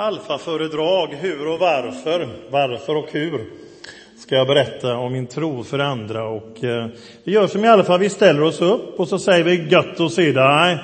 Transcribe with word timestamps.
Alfaföredrag, 0.00 1.14
hur 1.20 1.48
och 1.48 1.58
varför, 1.58 2.28
varför 2.50 2.96
och 2.96 3.12
hur, 3.12 3.46
ska 4.18 4.34
jag 4.34 4.46
berätta 4.46 4.96
om 4.96 5.12
min 5.12 5.26
tro 5.26 5.64
för 5.64 5.78
andra. 5.78 6.28
Och, 6.28 6.64
eh, 6.64 6.86
vi 7.24 7.32
gör 7.32 7.46
som 7.46 7.64
i 7.64 7.68
alla 7.68 7.84
fall, 7.84 8.00
vi 8.00 8.08
ställer 8.08 8.42
oss 8.42 8.60
upp 8.60 9.00
och 9.00 9.08
så 9.08 9.18
säger 9.18 9.44
vi 9.44 9.68
gött 9.68 10.00
att 10.00 10.12
se 10.12 10.32
dig. 10.32 10.78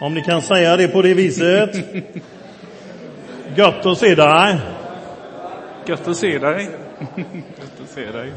Om 0.00 0.14
ni 0.14 0.22
kan 0.22 0.42
säga 0.42 0.76
det 0.76 0.88
på 0.88 1.02
det 1.02 1.14
viset. 1.14 1.76
Gött 3.56 3.86
att 3.86 3.98
se 3.98 4.14
dig. 4.14 4.58
Gött 5.86 6.08
att 6.08 6.16
se 6.16 6.38
dig. 6.38 6.68
Gött 7.16 7.80
att 7.82 7.90
se 7.94 8.06
dig. 8.06 8.32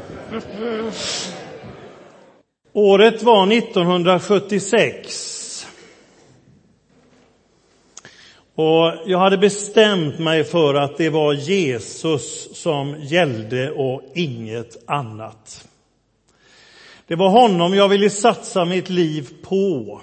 Året 2.72 3.22
var 3.22 3.52
1976. 3.52 5.35
Och 8.56 8.92
jag 9.06 9.18
hade 9.18 9.38
bestämt 9.38 10.18
mig 10.18 10.44
för 10.44 10.74
att 10.74 10.96
det 10.96 11.10
var 11.10 11.32
Jesus 11.32 12.48
som 12.62 12.96
gällde 13.00 13.70
och 13.70 14.02
inget 14.14 14.76
annat. 14.86 15.64
Det 17.06 17.14
var 17.14 17.28
honom 17.28 17.74
jag 17.74 17.88
ville 17.88 18.10
satsa 18.10 18.64
mitt 18.64 18.90
liv 18.90 19.28
på. 19.48 20.00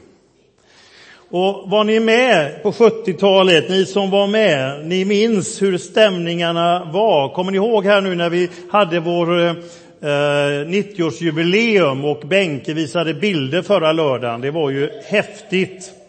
Och 1.30 1.70
var 1.70 1.84
ni 1.84 1.99
med 1.99 2.63
på 2.63 2.71
70-talet, 2.71 3.70
ni 3.70 3.85
som 3.85 4.09
var 4.09 4.27
med, 4.27 4.85
ni 4.85 5.05
minns 5.05 5.61
hur 5.61 5.77
stämningarna 5.77 6.91
var. 6.94 7.30
Kommer 7.30 7.52
ni 7.52 7.58
ihåg 7.58 7.85
här 7.85 8.02
nu 8.02 8.16
när 8.16 8.30
vi 8.30 8.49
hade 8.72 8.99
vår 8.99 9.47
eh, 9.47 9.55
90-årsjubileum 10.02 12.11
och 12.11 12.27
Benke 12.27 12.73
visade 12.73 13.13
bilder 13.13 13.61
förra 13.61 13.91
lördagen? 13.91 14.41
Det 14.41 14.52
var 14.52 14.70
ju 14.70 14.89
häftigt. 15.05 16.02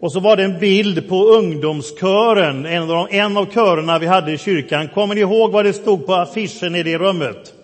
Och 0.00 0.12
så 0.12 0.20
var 0.20 0.36
det 0.36 0.44
en 0.44 0.58
bild 0.58 1.08
på 1.08 1.24
ungdomskören, 1.24 2.66
en 2.66 2.82
av, 2.82 2.88
de, 2.88 3.16
en 3.16 3.36
av 3.36 3.46
körerna 3.46 3.98
vi 3.98 4.06
hade 4.06 4.32
i 4.32 4.38
kyrkan. 4.38 4.88
Kommer 4.88 5.14
ni 5.14 5.20
ihåg 5.20 5.52
vad 5.52 5.64
det 5.64 5.72
stod 5.72 6.06
på 6.06 6.14
affischen 6.14 6.74
i 6.74 6.82
det 6.82 6.98
rummet? 6.98 7.54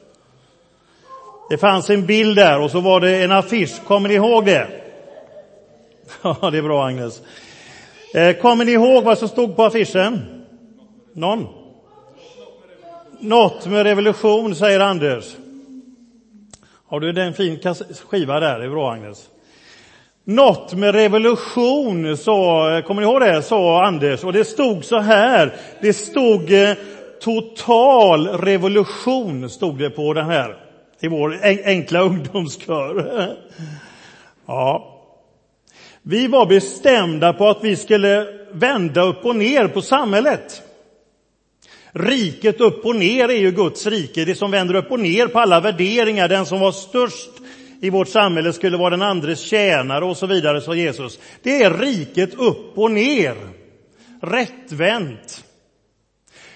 Det 1.50 1.58
fanns 1.58 1.90
en 1.90 2.06
bild 2.06 2.36
där 2.36 2.60
och 2.60 2.70
så 2.70 2.80
var 2.80 3.00
det 3.00 3.22
en 3.22 3.32
affisch. 3.32 3.84
Kommer 3.86 4.08
ni 4.08 4.14
ihåg 4.14 4.44
det? 4.44 4.68
Ja, 6.22 6.50
det 6.50 6.58
är 6.58 6.62
bra 6.62 6.86
Agnes. 6.86 7.22
Eh, 8.14 8.36
kommer 8.36 8.64
ni 8.64 8.72
ihåg 8.72 9.05
vad 9.05 9.18
som 9.18 9.28
stod 9.28 9.56
på 9.56 9.64
affischen? 9.64 10.20
Någon? 11.12 11.46
Något 13.20 13.66
med 13.66 13.82
revolution, 13.82 14.55
säger 14.55 14.80
Anders. 14.80 15.36
Har 16.86 17.00
du 17.00 17.22
en 17.22 17.34
fin 17.34 17.58
skiva 18.08 18.40
där? 18.40 18.58
Det 18.58 18.64
är 18.64 18.70
bra 18.70 18.92
Agnes. 18.92 19.28
Något 20.27 20.75
med 20.75 20.94
revolution, 20.94 22.17
så, 22.17 22.69
eh, 22.70 22.83
kommer 22.83 23.03
ni 23.03 23.08
ihåg 23.08 23.20
det, 23.20 23.42
sa 23.42 23.84
Anders. 23.84 24.25
Och 24.25 24.33
det 24.33 24.44
stod 24.44 24.84
så 24.84 24.98
här, 24.98 25.55
det 25.80 25.92
stod 25.92 26.53
eh, 26.53 26.75
total 27.20 28.28
revolution, 28.28 29.50
stod 29.50 29.78
det 29.78 29.91
på 29.91 30.12
den 30.12 30.27
här, 30.27 30.56
i 31.00 31.08
vår 31.08 31.41
enkla 31.64 32.00
ungdomskör. 32.02 33.36
Ja. 34.47 34.91
Vi 36.02 36.27
var 36.27 36.47
bestämda 36.47 37.33
på 37.33 37.48
att 37.48 37.64
vi 37.64 37.77
skulle 37.77 38.27
vända 38.52 39.02
upp 39.02 39.25
och 39.25 39.36
ner 39.36 39.69
på 39.69 39.83
samhället. 39.83 40.62
Riket 41.92 42.61
upp 42.61 42.86
och 42.86 42.97
ner 42.97 43.28
är 43.28 43.39
ju 43.39 43.50
Guds 43.50 43.86
rike, 43.86 44.25
det 44.25 44.34
som 44.34 44.50
vänder 44.50 44.75
upp 44.75 44.91
och 44.91 45.00
ner 45.00 45.27
på 45.27 45.41
alla 45.41 45.61
värderingar. 45.61 46.28
Den 46.28 46.47
som 46.47 46.61
var 46.61 46.72
störst 46.72 47.30
i 47.84 47.90
vårt 47.90 48.08
samhälle 48.08 48.52
skulle 48.52 48.77
vara 48.77 48.90
den 48.90 49.02
andres 49.02 49.40
tjänare 49.40 50.04
och 50.04 50.16
så 50.16 50.27
vidare, 50.27 50.60
sa 50.60 50.74
Jesus. 50.74 51.18
Det 51.42 51.62
är 51.62 51.78
riket 51.78 52.34
upp 52.34 52.78
och 52.78 52.90
ner, 52.90 53.36
rättvänt. 54.20 55.44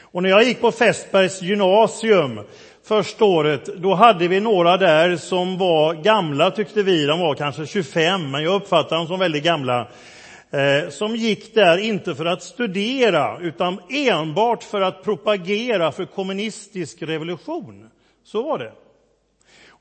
Och 0.00 0.22
när 0.22 0.30
jag 0.30 0.44
gick 0.44 0.60
på 0.60 0.72
Fästbergs 0.72 1.42
gymnasium 1.42 2.40
första 2.84 3.24
året, 3.24 3.66
då 3.76 3.94
hade 3.94 4.28
vi 4.28 4.40
några 4.40 4.76
där 4.76 5.16
som 5.16 5.58
var 5.58 5.94
gamla 5.94 6.50
tyckte 6.50 6.82
vi, 6.82 7.06
de 7.06 7.20
var 7.20 7.34
kanske 7.34 7.66
25, 7.66 8.30
men 8.30 8.42
jag 8.42 8.54
uppfattade 8.54 9.00
dem 9.00 9.06
som 9.06 9.18
väldigt 9.18 9.44
gamla, 9.44 9.88
eh, 10.50 10.90
som 10.90 11.16
gick 11.16 11.54
där 11.54 11.78
inte 11.78 12.14
för 12.14 12.24
att 12.24 12.42
studera, 12.42 13.38
utan 13.40 13.80
enbart 13.90 14.62
för 14.62 14.80
att 14.80 15.04
propagera 15.04 15.92
för 15.92 16.04
kommunistisk 16.04 17.02
revolution. 17.02 17.90
Så 18.24 18.42
var 18.42 18.58
det. 18.58 18.72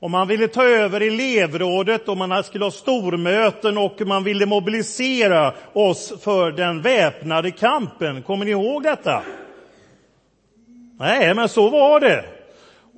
Och 0.00 0.10
man 0.10 0.28
ville 0.28 0.48
ta 0.48 0.64
över 0.64 1.00
elevrådet 1.00 2.08
och 2.08 2.16
man 2.16 2.44
skulle 2.44 2.64
ha 2.64 2.70
stormöten 2.70 3.78
och 3.78 4.00
man 4.06 4.24
ville 4.24 4.46
mobilisera 4.46 5.54
oss 5.72 6.12
för 6.22 6.52
den 6.52 6.82
väpnade 6.82 7.50
kampen. 7.50 8.22
Kommer 8.22 8.44
ni 8.44 8.50
ihåg 8.50 8.82
detta? 8.82 9.22
Nej, 10.98 11.34
men 11.34 11.48
så 11.48 11.68
var 11.68 12.00
det. 12.00 12.24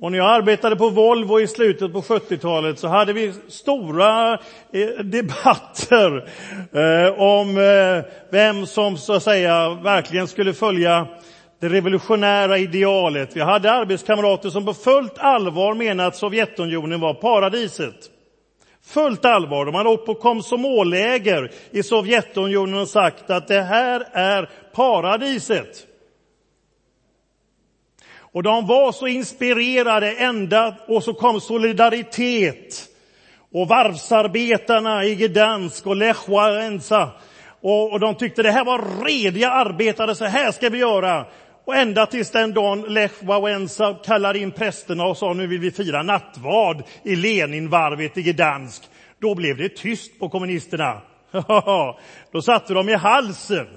Och 0.01 0.11
när 0.11 0.17
jag 0.17 0.27
arbetade 0.27 0.75
på 0.75 0.89
Volvo 0.89 1.39
i 1.39 1.47
slutet 1.47 1.93
på 1.93 2.01
70-talet 2.01 2.79
så 2.79 2.87
hade 2.87 3.13
vi 3.13 3.33
stora 3.47 4.33
eh, 4.73 5.03
debatter 5.03 6.29
eh, 6.73 7.19
om 7.19 7.57
eh, 7.57 8.11
vem 8.31 8.65
som 8.65 8.97
så 8.97 9.13
att 9.13 9.23
säga 9.23 9.69
verkligen 9.69 10.27
skulle 10.27 10.53
följa 10.53 11.07
det 11.61 11.69
revolutionära 11.69 12.57
idealet. 12.57 13.35
Vi 13.35 13.41
hade 13.41 13.71
arbetskamrater 13.71 14.49
som 14.49 14.65
på 14.65 14.73
fullt 14.73 15.17
allvar 15.17 15.73
menade 15.73 16.07
att 16.07 16.15
Sovjetunionen 16.15 16.99
var 16.99 17.13
paradiset. 17.13 17.95
Fullt 18.83 19.25
allvar. 19.25 19.65
De 19.65 19.75
hade 19.75 19.89
åkt 19.89 20.05
på 20.05 20.15
komsomoläger 20.15 21.51
i 21.71 21.83
Sovjetunionen 21.83 22.81
och 22.81 22.87
sagt 22.87 23.29
att 23.29 23.47
det 23.47 23.61
här 23.61 24.07
är 24.11 24.49
paradiset. 24.73 25.87
Och 28.17 28.43
de 28.43 28.67
var 28.67 28.91
så 28.91 29.07
inspirerade 29.07 30.11
ända, 30.11 30.75
och 30.87 31.03
så 31.03 31.13
kom 31.13 31.41
Solidaritet 31.41 32.87
och 33.51 33.67
varvsarbetarna 33.67 35.05
i 35.05 35.15
Gdansk 35.15 35.87
och 35.87 35.95
Lech 35.95 36.29
Walesa. 36.29 37.09
Och, 37.61 37.91
och 37.91 37.99
de 37.99 38.15
tyckte 38.15 38.43
det 38.43 38.51
här 38.51 38.65
var 38.65 39.05
rediga 39.05 39.49
arbetare, 39.49 40.15
så 40.15 40.25
här 40.25 40.51
ska 40.51 40.69
vi 40.69 40.77
göra. 40.77 41.25
Och 41.71 41.77
ända 41.77 42.05
tills 42.05 42.31
den 42.31 42.53
dagen 42.53 42.81
Lech 42.81 43.11
Wałęsa 43.23 43.93
kallade 44.05 44.39
in 44.39 44.51
prästerna 44.51 45.05
och 45.05 45.17
sa 45.17 45.33
nu 45.33 45.47
vill 45.47 45.59
vi 45.59 45.71
fira 45.71 46.03
nattvard 46.03 46.83
i 47.03 47.15
Leninvarvet 47.15 48.17
i 48.17 48.21
Gdansk. 48.21 48.83
Då 49.19 49.35
blev 49.35 49.57
det 49.57 49.69
tyst 49.69 50.19
på 50.19 50.29
kommunisterna. 50.29 51.01
Då 52.31 52.41
satte 52.41 52.73
de 52.73 52.89
i 52.89 52.93
halsen. 52.93 53.67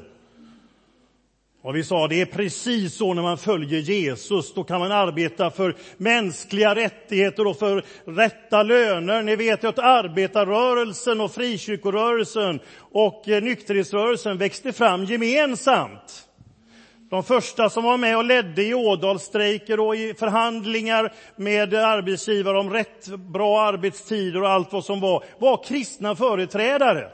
Och 1.62 1.76
vi 1.76 1.84
sa 1.84 2.08
det 2.08 2.20
är 2.20 2.26
precis 2.26 2.94
så 2.94 3.14
när 3.14 3.22
man 3.22 3.38
följer 3.38 3.80
Jesus. 3.80 4.54
Då 4.54 4.64
kan 4.64 4.80
man 4.80 4.92
arbeta 4.92 5.50
för 5.50 5.74
mänskliga 5.96 6.74
rättigheter 6.74 7.46
och 7.46 7.58
för 7.58 7.84
rätta 8.04 8.62
löner. 8.62 9.22
Ni 9.22 9.36
vet 9.36 9.64
ju 9.64 9.68
att 9.68 9.78
arbetarrörelsen 9.78 11.20
och 11.20 11.32
frikyrkorörelsen 11.32 12.60
och 12.78 13.28
eh, 13.28 13.42
nykterhetsrörelsen 13.42 14.38
växte 14.38 14.72
fram 14.72 15.04
gemensamt. 15.04 16.28
De 17.14 17.22
första 17.22 17.70
som 17.70 17.84
var 17.84 17.96
med 17.96 18.16
och 18.16 18.24
ledde 18.24 18.62
i 18.64 18.74
ådalsstrejker 18.74 19.80
och 19.80 19.96
i 19.96 20.14
förhandlingar 20.14 21.12
med 21.36 21.74
arbetsgivare 21.74 22.58
om 22.58 22.70
rätt 22.70 23.06
bra 23.08 23.60
arbetstider 23.60 24.42
och 24.42 24.48
allt 24.48 24.72
vad 24.72 24.84
som 24.84 25.00
var, 25.00 25.24
var 25.38 25.64
kristna 25.64 26.16
företrädare. 26.16 27.10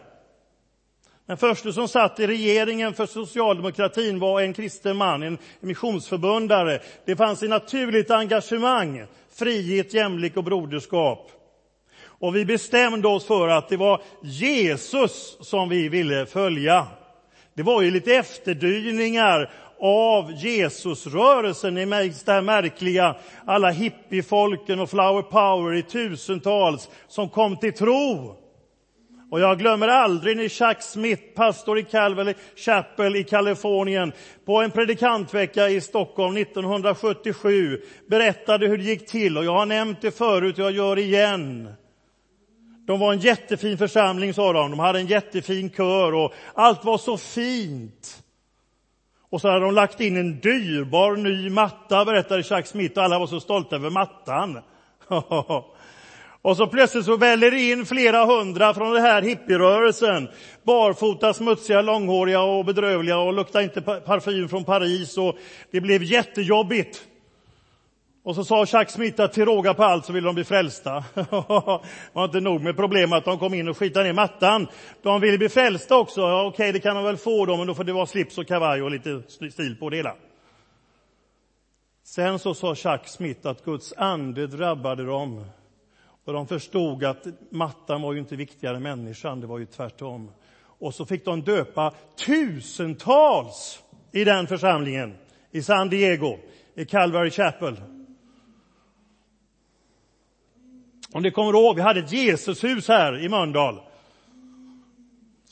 Den 1.27 1.37
första 1.37 1.73
som 1.73 1.89
satt 1.89 2.21
i 2.21 2.27
regeringen 2.27 2.95
för 2.95 3.07
socialdemokratin 3.07 4.19
var 4.19 4.41
en 4.41 4.53
kristen 4.53 4.97
man, 4.97 5.23
en 5.23 5.39
missionsförbundare. 5.61 6.81
Det 7.05 7.17
fanns 7.17 7.43
ett 7.43 7.51
naturligt 7.51 8.11
engagemang, 8.11 9.05
frihet, 9.35 9.95
jämlik 9.95 10.37
och 10.37 10.45
broderskap. 10.45 11.31
Och 12.03 12.37
vi 12.37 12.45
bestämde 12.45 13.09
oss 13.09 13.27
för 13.27 13.49
att 13.49 13.69
det 13.69 13.77
var 13.77 14.03
Jesus 14.23 15.37
som 15.41 15.69
vi 15.69 15.89
ville 15.89 16.27
följa. 16.27 16.87
Det 17.55 17.63
var 17.63 17.83
ju 17.83 17.91
lite 17.91 18.15
efterdyningar 18.15 19.51
av 19.81 20.33
Jesusrörelsen. 20.33 21.75
Ni 21.75 21.87
märks 21.87 22.25
det 22.25 22.33
här 22.33 22.43
märkliga, 22.43 23.17
alla 23.45 23.71
hippiefolken 23.71 24.81
och 24.81 24.91
flower 24.91 25.23
power 25.23 25.75
i 25.75 25.83
tusentals 25.83 26.91
som 27.09 27.29
kom 27.29 27.57
till 27.57 27.73
tro. 27.73 28.37
Och 29.31 29.41
jag 29.41 29.59
glömmer 29.59 29.89
aldrig 29.89 30.37
när 30.37 30.49
Chuck 30.49 30.83
Smith, 30.83 31.23
pastor 31.35 31.79
i 31.79 31.83
Calvary 31.83 32.35
Chapel 32.57 33.17
i 33.17 33.25
Kalifornien, 33.25 34.13
på 34.45 34.63
en 34.63 34.71
predikantvecka 34.71 35.69
i 35.69 35.81
Stockholm 35.81 36.37
1977 36.37 37.81
berättade 38.09 38.67
hur 38.69 38.79
det 38.79 38.85
gick 38.85 39.07
till. 39.07 39.39
Och 39.39 39.45
jag 39.45 39.55
har 39.55 39.67
nämnt 39.67 40.01
det 40.01 40.11
förut 40.11 40.59
och 40.59 40.65
jag 40.65 40.73
gör 40.73 40.97
det 40.97 41.03
igen. 41.03 41.73
De 42.87 43.01
var 43.01 43.13
en 43.13 43.19
jättefin 43.19 43.79
församling, 43.79 44.35
sa 44.35 44.53
de. 44.53 44.71
De 44.71 44.81
hade 44.81 44.99
en 44.99 45.07
jättefin 45.07 45.71
kör 45.71 46.15
och 46.15 46.35
allt 46.55 46.85
var 46.85 46.99
så 46.99 47.17
fint. 47.17 48.23
Och 49.31 49.41
så 49.41 49.49
hade 49.49 49.65
de 49.65 49.75
lagt 49.75 50.01
in 50.01 50.17
en 50.17 50.41
dyrbar 50.41 51.17
ny 51.17 51.51
matta, 51.51 52.05
berättade 52.05 52.43
Chuck 52.43 52.67
Smith, 52.67 52.99
och 52.99 53.05
alla 53.05 53.19
var 53.19 53.27
så 53.27 53.41
stolta 53.41 53.77
över 53.77 53.91
mattan. 53.91 54.61
Och 56.43 56.57
så 56.57 56.67
plötsligt 56.67 57.05
så 57.05 57.17
väller 57.17 57.51
det 57.51 57.61
in 57.61 57.87
flera 57.87 58.25
hundra 58.25 58.75
från 58.75 58.93
den 58.93 59.03
här 59.03 59.23
hippierörelsen. 59.23 60.29
Barfota, 60.63 61.35
smutsiga, 61.35 61.83
långhåriga 61.83 62.41
och 62.41 62.65
bedrövliga 62.65 63.19
och 63.19 63.33
luktar 63.33 63.61
inte 63.61 63.81
parfym 63.81 64.49
från 64.49 64.65
Paris 64.65 65.19
och 65.19 65.37
det 65.71 65.81
blev 65.81 66.03
jättejobbigt. 66.03 67.10
Och 68.23 68.35
så 68.35 68.45
sa 68.45 68.67
Chuck 68.67 68.91
Smith 68.91 69.23
att 69.23 69.33
till 69.33 69.45
råga 69.45 69.75
på 69.75 69.85
allt 69.85 70.05
så 70.05 70.13
ville 70.13 70.27
de 70.27 70.35
bli 70.35 70.45
frälsta. 70.45 71.05
det 71.15 71.27
var 72.13 72.25
inte 72.25 72.41
nog 72.41 72.61
med 72.61 72.77
problemet 72.77 73.19
att 73.19 73.25
de 73.25 73.39
kom 73.39 73.55
in 73.55 73.69
och 73.69 73.77
skitade 73.77 74.05
ner 74.05 74.13
mattan. 74.13 74.67
De 75.03 75.21
ville 75.21 75.39
bli 75.39 75.49
frälsta 75.49 75.97
också. 75.97 76.21
Ja, 76.21 76.47
Okej, 76.47 76.73
det 76.73 76.81
kan 76.81 76.97
de 76.97 77.05
väl 77.05 77.17
få 77.17 77.47
då, 77.47 77.57
men 77.57 77.67
då 77.67 77.75
får 77.75 77.85
det 77.85 77.93
vara 77.93 78.07
slips 78.07 78.39
och 78.39 78.47
kavaj 78.47 78.83
och 78.83 78.91
lite 78.91 79.23
stil 79.29 79.77
på 79.81 79.91
det 79.91 79.97
hela. 79.97 80.15
Sen 82.05 82.39
så 82.39 82.55
sa 82.55 82.75
Chuck 82.75 83.09
Smith 83.09 83.47
att 83.47 83.65
Guds 83.65 83.93
ande 83.97 84.47
drabbade 84.47 85.05
dem 85.05 85.45
och 86.25 86.33
de 86.33 86.47
förstod 86.47 87.05
att 87.05 87.27
mattan 87.51 88.03
var 88.03 88.13
ju 88.13 88.19
inte 88.19 88.37
viktigare 88.37 88.77
än 88.77 88.83
människan, 88.83 89.41
det 89.41 89.47
var 89.47 89.59
ju 89.59 89.67
tvärtom. 89.67 90.31
Och 90.63 90.95
så 90.95 91.07
fick 91.07 91.25
de 91.25 91.43
döpa 91.43 91.95
tusentals 92.27 93.83
i 94.13 94.25
den 94.25 94.47
församlingen 94.47 95.15
i 95.51 95.63
San 95.63 95.89
Diego, 95.89 96.39
i 96.75 96.85
Calvary 96.85 97.31
Chapel. 97.31 97.77
Om 101.13 101.23
ni 101.23 101.31
kommer 101.31 101.53
ihåg, 101.53 101.77
vi 101.77 101.83
hade 101.83 102.01
ett 102.01 102.13
Jesushus 102.13 102.89
här 102.89 103.25
i 103.25 103.29
Mölndal 103.29 103.81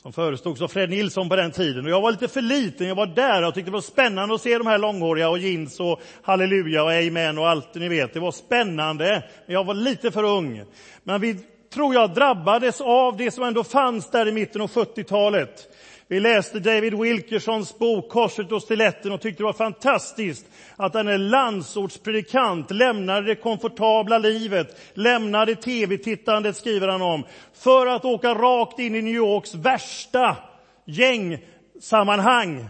som 0.01 0.13
förestods 0.13 0.61
av 0.61 0.67
Fred 0.67 0.89
Nilsson 0.89 1.29
på 1.29 1.35
den 1.35 1.51
tiden. 1.51 1.85
Och 1.85 1.91
jag 1.91 2.01
var 2.01 2.11
lite 2.11 2.27
för 2.27 2.41
liten, 2.41 2.87
jag 2.87 2.95
var 2.95 3.05
där 3.05 3.47
och 3.47 3.53
tyckte 3.53 3.71
det 3.71 3.73
var 3.73 3.81
spännande 3.81 4.35
att 4.35 4.41
se 4.41 4.57
de 4.57 4.67
här 4.67 4.77
långhåriga 4.77 5.29
och 5.29 5.39
jeans 5.39 5.79
och 5.79 6.01
halleluja 6.21 6.83
och 6.83 6.91
amen 6.91 7.37
och 7.37 7.49
allt 7.49 7.75
ni 7.75 7.89
vet. 7.89 8.13
Det 8.13 8.19
var 8.19 8.31
spännande, 8.31 9.23
men 9.45 9.53
jag 9.53 9.63
var 9.63 9.73
lite 9.73 10.11
för 10.11 10.23
ung. 10.23 10.63
Men 11.03 11.21
vi, 11.21 11.35
tror 11.73 11.93
jag, 11.93 12.13
drabbades 12.13 12.81
av 12.81 13.17
det 13.17 13.31
som 13.31 13.43
ändå 13.43 13.63
fanns 13.63 14.11
där 14.11 14.27
i 14.27 14.31
mitten 14.31 14.61
av 14.61 14.69
70-talet. 14.69 15.67
Vi 16.11 16.19
läste 16.19 16.59
David 16.59 16.93
Wilkersons 16.93 17.77
bok 17.77 18.09
Korset 18.09 18.51
och 18.51 18.63
stiletten 18.63 19.11
och 19.11 19.21
tyckte 19.21 19.43
det 19.43 19.45
var 19.45 19.53
fantastiskt 19.53 20.45
att 20.75 20.93
denne 20.93 21.17
landsortspredikant 21.17 22.71
lämnade 22.71 23.27
det 23.27 23.35
komfortabla 23.35 24.17
livet, 24.17 24.79
lämnade 24.93 25.55
tv-tittandet, 25.55 26.55
skriver 26.55 26.87
han 26.87 27.01
om, 27.01 27.23
för 27.53 27.87
att 27.87 28.05
åka 28.05 28.33
rakt 28.33 28.79
in 28.79 28.95
i 28.95 29.01
New 29.01 29.13
Yorks 29.13 29.55
värsta 29.55 30.37
gängsammanhang 30.85 32.67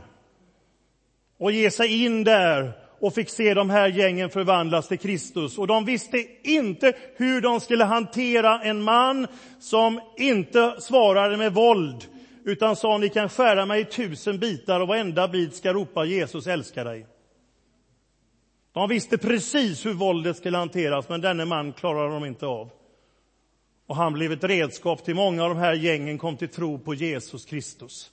och 1.37 1.51
ge 1.51 1.71
sig 1.71 2.05
in 2.05 2.23
där 2.23 2.71
och 2.99 3.13
fick 3.13 3.29
se 3.29 3.53
de 3.53 3.69
här 3.69 3.87
gängen 3.87 4.29
förvandlas 4.29 4.87
till 4.87 4.99
Kristus. 4.99 5.57
Och 5.57 5.67
de 5.67 5.85
visste 5.85 6.25
inte 6.43 6.93
hur 7.15 7.41
de 7.41 7.59
skulle 7.59 7.83
hantera 7.83 8.61
en 8.61 8.81
man 8.81 9.27
som 9.59 9.99
inte 10.17 10.75
svarade 10.79 11.37
med 11.37 11.53
våld, 11.53 12.05
utan 12.45 12.75
sa 12.75 12.97
ni 12.97 13.09
kan 13.09 13.29
skära 13.29 13.65
mig 13.65 13.81
i 13.81 13.85
tusen 13.85 14.39
bitar 14.39 14.79
och 14.79 14.87
varenda 14.87 15.27
bit 15.27 15.55
ska 15.55 15.73
ropa 15.73 16.05
Jesus 16.05 16.47
älskar 16.47 16.85
dig. 16.85 17.05
De 18.73 18.89
visste 18.89 19.17
precis 19.17 19.85
hur 19.85 19.93
våldet 19.93 20.37
skulle 20.37 20.57
hanteras, 20.57 21.09
men 21.09 21.21
denne 21.21 21.45
man 21.45 21.73
klarade 21.73 22.13
de 22.13 22.25
inte 22.25 22.45
av. 22.45 22.69
Och 23.87 23.95
han 23.95 24.13
blev 24.13 24.31
ett 24.31 24.43
redskap 24.43 25.05
till 25.05 25.15
många 25.15 25.43
av 25.43 25.49
de 25.49 25.57
här 25.57 25.73
gängen 25.73 26.17
kom 26.17 26.37
till 26.37 26.49
tro 26.49 26.79
på 26.79 26.93
Jesus 26.93 27.45
Kristus. 27.45 28.11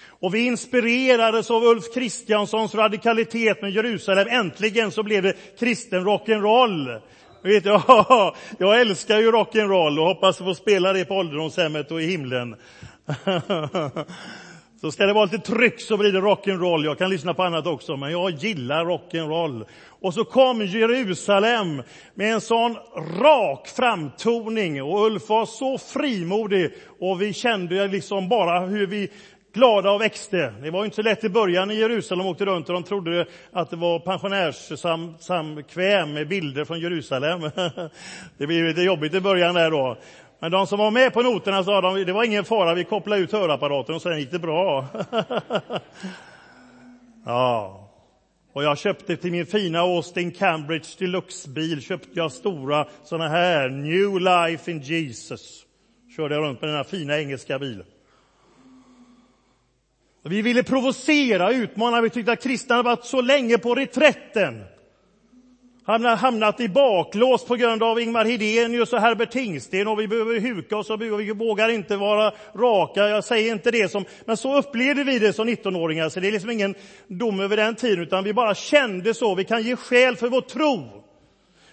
Och 0.00 0.34
vi 0.34 0.46
inspirerades 0.46 1.50
av 1.50 1.64
Ulf 1.64 1.94
Kristianssons 1.94 2.74
radikalitet 2.74 3.62
med 3.62 3.70
Jerusalem. 3.70 4.28
Äntligen 4.30 4.90
så 4.90 5.02
blev 5.02 5.22
det 5.22 5.58
kristen 5.58 6.04
rock'n'roll. 6.04 7.00
Vet 7.42 7.64
jag, 7.64 8.34
jag 8.58 8.80
älskar 8.80 9.18
ju 9.18 9.32
rock'n'roll 9.32 9.98
och 9.98 10.06
hoppas 10.06 10.38
få 10.38 10.54
spela 10.54 10.92
det 10.92 11.04
på 11.04 11.14
ålderdomshemmet 11.14 11.90
och 11.90 12.02
i 12.02 12.06
himlen. 12.06 12.56
Så 14.80 14.92
ska 14.92 15.06
det 15.06 15.12
vara 15.12 15.24
lite 15.24 15.38
tryck 15.38 15.80
så 15.80 15.96
blir 15.96 16.12
det 16.12 16.20
rock'n'roll. 16.20 16.84
Jag 16.84 16.98
kan 16.98 17.10
lyssna 17.10 17.34
på 17.34 17.42
annat 17.42 17.66
också, 17.66 17.96
men 17.96 18.12
jag 18.12 18.30
gillar 18.30 18.84
rock'n'roll. 18.84 19.66
Och 20.00 20.14
så 20.14 20.24
kom 20.24 20.62
Jerusalem 20.62 21.82
med 22.14 22.34
en 22.34 22.40
sån 22.40 22.76
rak 23.20 23.68
framtoning 23.68 24.82
och 24.82 25.06
Ulf 25.06 25.28
var 25.28 25.46
så 25.46 25.78
frimodig 25.78 26.74
och 27.00 27.22
vi 27.22 27.32
kände 27.32 27.88
liksom 27.88 28.28
bara 28.28 28.60
hur 28.60 28.86
vi 28.86 29.10
glada 29.58 29.90
och 29.90 30.00
växte. 30.00 30.54
Det 30.62 30.70
var 30.70 30.84
inte 30.84 30.96
så 30.96 31.02
lätt 31.02 31.24
i 31.24 31.28
början 31.28 31.70
i 31.70 31.74
Jerusalem, 31.74 32.24
de 32.24 32.30
åkte 32.30 32.44
runt 32.44 32.68
och 32.68 32.74
de 32.74 32.82
trodde 32.82 33.26
att 33.52 33.70
det 33.70 33.76
var 33.76 33.98
pensionärssamkväm 33.98 36.12
med 36.12 36.28
bilder 36.28 36.64
från 36.64 36.80
Jerusalem. 36.80 37.40
Det 38.38 38.46
blev 38.46 38.64
lite 38.64 38.82
jobbigt 38.82 39.14
i 39.14 39.20
början 39.20 39.54
där 39.54 39.70
då. 39.70 39.96
Men 40.40 40.50
de 40.50 40.66
som 40.66 40.78
var 40.78 40.90
med 40.90 41.12
på 41.12 41.22
noterna 41.22 41.64
sa 41.64 41.80
de, 41.80 42.04
det 42.04 42.12
var 42.12 42.24
ingen 42.24 42.44
fara, 42.44 42.74
vi 42.74 42.84
kopplade 42.84 43.22
ut 43.22 43.32
hörapparaten 43.32 43.94
och 43.94 44.02
sen 44.02 44.18
gick 44.18 44.30
det 44.30 44.38
bra. 44.38 44.86
ja. 47.26 47.84
Och 48.52 48.64
jag 48.64 48.78
köpte 48.78 49.16
till 49.16 49.32
min 49.32 49.46
fina 49.46 49.78
Austin 49.78 50.30
Cambridge 50.30 50.88
Deluxe-bil, 50.98 51.82
köpte 51.82 52.10
jag 52.14 52.32
stora 52.32 52.86
sådana 53.04 53.28
här, 53.28 53.68
New 53.68 54.20
Life 54.20 54.70
in 54.70 54.80
Jesus. 54.80 55.64
Körde 56.16 56.34
jag 56.34 56.44
runt 56.44 56.60
med 56.60 56.70
den 56.70 56.76
här 56.76 56.84
fina 56.84 57.18
engelska 57.18 57.58
bilen. 57.58 57.86
Vi 60.22 60.42
ville 60.42 60.62
provocera, 60.62 61.52
utmana, 61.52 62.00
vi 62.00 62.10
tyckte 62.10 62.32
att 62.32 62.42
kristna 62.42 62.74
hade 62.74 62.88
varit 62.88 63.04
så 63.04 63.20
länge 63.20 63.58
på 63.58 63.74
reträtten. 63.74 64.64
Han 65.84 66.04
har 66.04 66.16
hamnat 66.16 66.60
i 66.60 66.68
baklås 66.68 67.44
på 67.44 67.56
grund 67.56 67.82
av 67.82 68.00
Ingmar 68.00 68.24
Hedenius 68.24 68.92
och 68.92 69.00
Herbert 69.00 69.30
Tingsten 69.30 69.88
och 69.88 70.00
vi 70.00 70.08
behöver 70.08 70.40
huka 70.40 70.76
oss 70.76 70.90
och 70.90 71.02
vi 71.02 71.32
vågar 71.32 71.68
inte 71.68 71.96
vara 71.96 72.32
raka. 72.54 73.08
Jag 73.08 73.24
säger 73.24 73.52
inte 73.52 73.70
det 73.70 73.90
som, 73.90 74.04
men 74.24 74.36
så 74.36 74.58
upplevde 74.58 75.04
vi 75.04 75.18
det 75.18 75.32
som 75.32 75.48
19-åringar, 75.48 76.08
så 76.08 76.20
det 76.20 76.28
är 76.28 76.32
liksom 76.32 76.50
ingen 76.50 76.74
dom 77.06 77.40
över 77.40 77.56
den 77.56 77.74
tiden, 77.74 78.02
utan 78.02 78.24
vi 78.24 78.32
bara 78.32 78.54
kände 78.54 79.14
så. 79.14 79.34
Vi 79.34 79.44
kan 79.44 79.62
ge 79.62 79.76
skäl 79.76 80.16
för 80.16 80.28
vår 80.28 80.40
tro. 80.40 81.04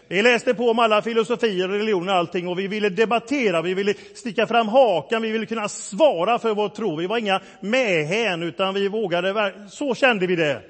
Vi 0.08 0.22
läste 0.22 0.54
på 0.54 0.70
om 0.70 0.80
alla 0.80 1.02
filosofier, 1.02 1.68
religioner 1.68 2.14
och 2.14 2.20
allting 2.20 2.48
och 2.48 2.60
vi 2.60 2.68
ville 2.68 2.90
debattera, 2.90 3.62
vi 3.62 3.74
ville 3.74 3.94
sticka 4.14 4.48
fram 4.48 4.68
hakan, 4.68 5.22
vi 5.22 5.32
ville 5.32 5.46
kunna 5.46 5.70
svara 5.70 6.40
för 6.40 6.54
vår 6.54 6.70
tro. 6.70 6.96
Vi 6.96 7.08
var 7.08 7.18
inga 7.18 7.42
mähän, 7.60 8.44
utan 8.44 8.74
vi 8.74 8.88
vågade, 8.88 9.54
så 9.70 9.96
kände 9.96 10.28
vi 10.28 10.36
det. 10.36 10.62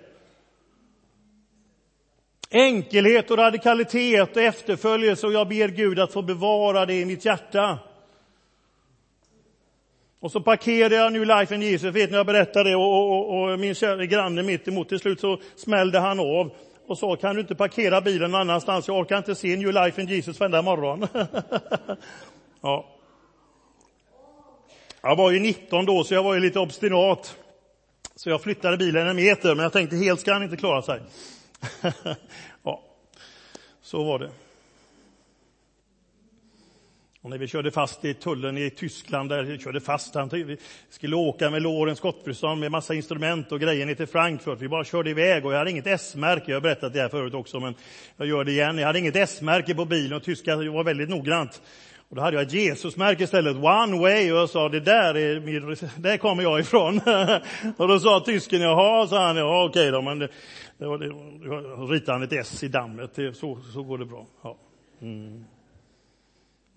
Enkelhet 2.49 3.31
och 3.31 3.37
radikalitet 3.37 4.35
och 4.35 4.41
efterföljelse 4.41 5.27
och 5.27 5.33
jag 5.33 5.47
ber 5.47 5.67
Gud 5.67 5.99
att 5.99 6.13
få 6.13 6.21
bevara 6.21 6.85
det 6.85 6.93
i 6.93 7.05
mitt 7.05 7.25
hjärta. 7.25 7.79
Och 10.19 10.31
så 10.31 10.41
parkerade 10.41 10.95
jag 10.95 11.13
nu 11.13 11.25
Life 11.25 11.55
in 11.55 11.61
Jesus, 11.61 11.95
vet 11.95 12.11
ni 12.11 12.17
jag 12.17 12.25
berättade 12.25 12.69
det 12.69 12.75
och, 12.75 13.11
och, 13.11 13.51
och 13.51 13.59
min 13.59 13.75
kära 13.75 14.05
granne 14.05 14.43
mitt 14.43 14.67
emot 14.67 14.89
till 14.89 14.99
slut 14.99 15.19
så 15.19 15.39
smällde 15.55 15.99
han 15.99 16.19
av 16.19 16.51
och 16.87 16.97
sa, 16.97 17.15
kan 17.15 17.35
du 17.35 17.41
inte 17.41 17.55
parkera 17.55 18.01
bilen 18.01 18.31
någon 18.31 18.41
annanstans? 18.41 18.87
Jag 18.87 18.97
orkar 18.97 19.17
inte 19.17 19.35
se 19.35 19.55
New 19.55 19.73
Life 19.73 20.01
in 20.01 20.07
Jesus 20.07 20.39
varenda 20.39 20.61
morgon. 20.61 21.07
ja. 22.61 22.85
Jag 25.01 25.15
var 25.15 25.31
ju 25.31 25.39
19 25.39 25.85
då, 25.85 26.03
så 26.03 26.13
jag 26.13 26.23
var 26.23 26.33
ju 26.33 26.39
lite 26.39 26.59
obstinat. 26.59 27.37
Så 28.15 28.29
jag 28.29 28.41
flyttade 28.41 28.77
bilen 28.77 29.07
en 29.07 29.15
meter, 29.15 29.55
men 29.55 29.63
jag 29.63 29.73
tänkte 29.73 29.95
helt 29.95 30.19
ska 30.19 30.33
han 30.33 30.43
inte 30.43 30.57
klara 30.57 30.81
sig. 30.81 31.01
ja, 32.63 32.83
så 33.81 34.03
var 34.03 34.19
det. 34.19 34.29
Och 37.25 37.31
när 37.31 37.37
vi 37.37 37.47
körde 37.47 37.71
fast 37.71 38.05
i 38.05 38.13
tullen 38.13 38.57
i 38.57 38.69
Tyskland, 38.69 39.29
där 39.29 39.43
vi 39.43 39.57
körde 39.57 39.79
fast, 39.79 40.15
han 40.15 40.29
vi 40.29 40.57
skulle 40.89 41.15
åka 41.15 41.49
med 41.49 41.61
Lorentz 41.61 42.01
Gottfridsson 42.01 42.59
med 42.59 42.71
massa 42.71 42.93
instrument 42.93 43.51
och 43.51 43.59
grejer 43.59 43.85
ner 43.85 43.95
till 43.95 44.07
Frankfurt. 44.07 44.61
Vi 44.61 44.67
bara 44.67 44.83
körde 44.83 45.09
iväg 45.09 45.45
och 45.45 45.53
jag 45.53 45.57
hade 45.57 45.71
inget 45.71 45.87
S-märke, 45.87 46.51
jag 46.51 46.55
har 46.55 46.61
berättat 46.61 46.93
det 46.93 47.01
här 47.01 47.09
förut 47.09 47.33
också, 47.33 47.59
men 47.59 47.75
jag 48.17 48.27
gör 48.27 48.43
det 48.43 48.51
igen. 48.51 48.77
Jag 48.77 48.87
hade 48.87 48.99
inget 48.99 49.15
S-märke 49.15 49.75
på 49.75 49.85
bilen 49.85 50.17
och 50.17 50.23
tyska 50.23 50.55
var 50.55 50.83
väldigt 50.83 51.09
noggrant. 51.09 51.61
Och 52.09 52.15
då 52.15 52.21
hade 52.21 52.37
jag 52.37 52.43
ett 52.43 52.53
Jesusmärke 52.53 53.23
istället, 53.23 53.55
one 53.55 53.99
way, 53.99 54.31
och 54.31 54.37
jag 54.37 54.49
sa 54.49 54.69
det 54.69 54.79
där, 54.79 55.17
är 55.17 55.39
min, 55.39 55.75
där 55.97 56.17
kommer 56.17 56.43
jag 56.43 56.59
ifrån. 56.59 57.01
och 57.77 57.87
då 57.87 57.99
sa 57.99 58.19
tysken, 58.19 58.61
jaha, 58.61 59.07
sa 59.07 59.27
han, 59.27 59.37
ja 59.37 59.65
okej 59.65 59.91
då, 59.91 60.01
men 60.01 60.19
det, 60.19 60.29
det 60.77 60.85
var 60.85 60.97
det, 60.97 61.07
ritade 61.93 62.11
han 62.11 62.23
ett 62.23 62.33
S 62.33 62.63
i 62.63 62.67
dammet, 62.67 63.15
det, 63.15 63.33
så, 63.33 63.59
så 63.73 63.83
går 63.83 63.97
det 63.97 64.05
bra. 64.05 64.25
Ja. 64.43 64.57
Mm. 65.01 65.45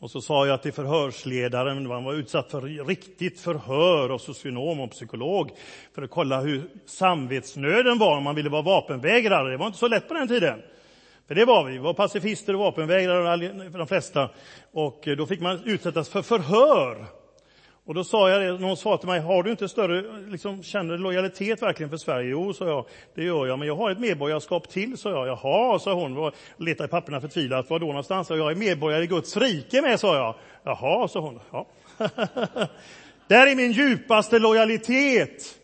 Och 0.01 0.11
så 0.11 0.21
sa 0.21 0.47
jag 0.47 0.63
till 0.63 0.73
förhörsledaren, 0.73 1.91
han 1.91 2.05
var 2.05 2.15
utsatt 2.15 2.51
för 2.51 2.85
riktigt 2.87 3.41
förhör 3.41 4.11
och 4.11 4.21
socionom 4.21 4.81
och 4.81 4.91
psykolog, 4.91 5.51
för 5.95 6.03
att 6.03 6.11
kolla 6.11 6.41
hur 6.41 6.63
samvetsnöden 6.87 7.99
var 7.99 8.17
om 8.17 8.23
man 8.23 8.35
ville 8.35 8.49
vara 8.49 8.63
vapenvägrare. 8.63 9.51
Det 9.51 9.57
var 9.57 9.67
inte 9.67 9.79
så 9.79 9.89
lätt 9.89 10.09
på 10.09 10.15
den 10.15 10.29
tiden. 10.29 10.63
För 11.29 11.35
det 11.35 11.45
var 11.45 11.65
vi, 11.65 11.73
vi 11.73 11.79
var 11.79 11.95
pacifister 11.95 12.55
och 12.55 12.61
vapenvägrare, 12.61 13.69
de 13.79 13.87
flesta. 13.87 14.31
Och 14.73 15.09
då 15.17 15.27
fick 15.27 15.41
man 15.41 15.63
utsättas 15.65 16.09
för 16.09 16.23
förhör. 16.23 17.18
Och 17.89 17.95
då 17.95 18.05
sa 18.05 18.31
jag 18.31 18.41
det, 18.41 18.59
någon 18.59 18.77
sa 18.77 18.97
till 18.97 19.09
mig, 19.09 19.21
har 19.21 19.43
du 19.43 19.51
inte 19.51 19.69
större, 19.69 20.21
liksom, 20.31 20.63
känner 20.63 20.97
du 20.97 20.99
lojalitet 20.99 21.63
verkligen 21.63 21.91
för 21.91 21.97
Sverige? 21.97 22.31
Jo, 22.31 22.53
sa 22.53 22.67
jag, 22.67 22.87
det 23.15 23.25
gör 23.25 23.47
jag, 23.47 23.59
men 23.59 23.69
jag 23.69 23.77
har 23.77 23.91
ett 23.91 23.99
medborgarskap 23.99 24.69
till, 24.69 24.99
sa 24.99 25.11
jag. 25.11 25.27
Jaha, 25.27 25.79
sa 25.79 25.95
hon, 25.95 26.17
och 26.17 26.35
letade 26.57 26.87
i 26.87 26.91
papperna 26.91 27.21
förtvivlat, 27.21 27.71
var 27.71 27.79
då 27.79 27.87
någonstans? 27.87 28.31
Jag 28.31 28.51
är 28.51 28.55
medborgare 28.55 29.05
i 29.05 29.07
Guds 29.07 29.37
rike 29.37 29.83
med, 29.83 30.01
sa 30.01 30.17
jag. 30.17 30.35
Jaha, 30.63 31.09
sa 31.09 31.21
hon. 31.21 31.41
Ja. 31.51 31.67
Där 33.27 33.47
är 33.47 33.57
min 33.57 33.73
djupaste 33.73 34.39
lojalitet. 34.39 35.59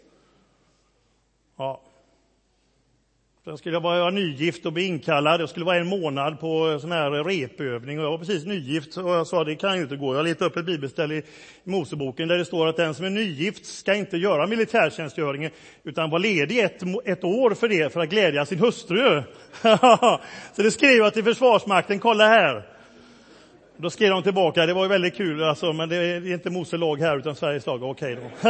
Ja. 1.57 1.81
Sen 3.45 3.59
skulle 3.59 3.77
jag 3.77 3.81
vara 3.81 4.11
nygift 4.11 4.67
och 4.67 4.73
bli 4.73 4.87
inkallad. 4.87 5.41
Jag 5.41 5.49
skulle 5.49 5.65
vara 5.65 5.77
en 5.77 5.87
månad 5.87 6.41
på 6.41 6.79
sån 6.81 6.93
här 6.93 7.11
repövning 7.11 7.99
och 7.99 8.05
jag 8.05 8.11
var 8.11 8.19
precis 8.19 8.45
nygift 8.45 8.97
och 8.97 9.11
jag 9.11 9.27
sa 9.27 9.45
det 9.45 9.55
kan 9.55 9.77
ju 9.77 9.83
inte 9.83 9.97
gå. 9.97 10.15
Jag 10.15 10.25
letade 10.25 10.51
upp 10.51 10.57
ett 10.57 10.65
bibelställe 10.65 11.15
i 11.15 11.23
Moseboken 11.65 12.29
där 12.29 12.39
det 12.39 12.45
står 12.45 12.67
att 12.67 12.77
den 12.77 12.95
som 12.95 13.05
är 13.05 13.11
nygift 13.11 13.67
ska 13.67 13.95
inte 13.95 14.17
göra 14.17 14.47
militärtjänstgöringen 14.47 15.51
utan 15.83 16.11
vara 16.11 16.19
ledig 16.19 16.59
ett, 16.59 16.83
ett 17.05 17.25
år 17.25 17.55
för 17.55 17.69
det 17.69 17.93
för 17.93 18.01
att 18.01 18.09
glädja 18.09 18.47
sin 18.47 18.59
hustru. 18.59 19.23
Så 20.53 20.63
det 20.63 20.71
skrev 20.71 20.97
jag 20.97 21.15
till 21.15 21.25
Försvarsmakten, 21.25 21.99
kolla 21.99 22.29
här. 22.29 22.63
Då 23.77 23.91
skrev 23.91 24.11
de 24.11 24.23
tillbaka, 24.23 24.67
det 24.67 24.75
var 24.75 24.83
ju 24.83 24.89
väldigt 24.89 25.17
kul 25.17 25.43
alltså, 25.43 25.73
men 25.73 25.89
det 25.89 25.97
är 25.97 26.33
inte 26.33 26.51
Mose 26.51 26.77
lag 26.77 27.01
här 27.01 27.19
utan 27.19 27.35
Sveriges 27.35 27.67
lag, 27.67 27.83
okej 27.83 28.15
då. 28.15 28.23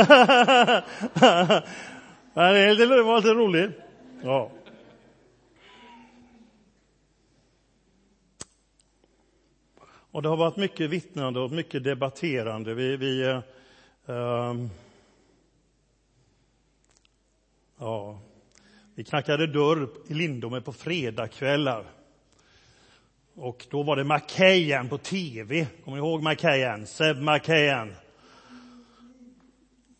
det 2.35 3.03
var 3.03 3.17
lite 3.17 3.35
roligt. 3.35 3.71
Ja. 4.23 4.51
Och 10.15 10.23
det 10.23 10.29
har 10.29 10.37
varit 10.37 10.57
mycket 10.57 10.91
vittnande 10.91 11.41
och 11.41 11.51
mycket 11.51 11.85
debatterande. 11.85 12.75
Vi, 12.75 12.97
vi 12.97 13.23
eh, 13.23 13.41
ehm, 14.07 14.71
ja, 17.79 18.19
vi 18.95 19.05
knackade 19.05 19.47
dörr 19.47 19.89
i 20.09 20.15
Lindome 20.15 20.61
på 20.61 20.73
fredagskvällar. 20.73 21.85
Och 23.35 23.67
då 23.71 23.83
var 23.83 23.97
det 23.97 24.05
Macahan 24.05 24.89
på 24.89 24.99
tv. 24.99 25.67
Kommer 25.85 25.97
ni 25.97 26.07
ihåg 26.07 26.23
Macahan? 26.23 26.87
Seb 26.87 27.17
Macahan. 27.17 27.95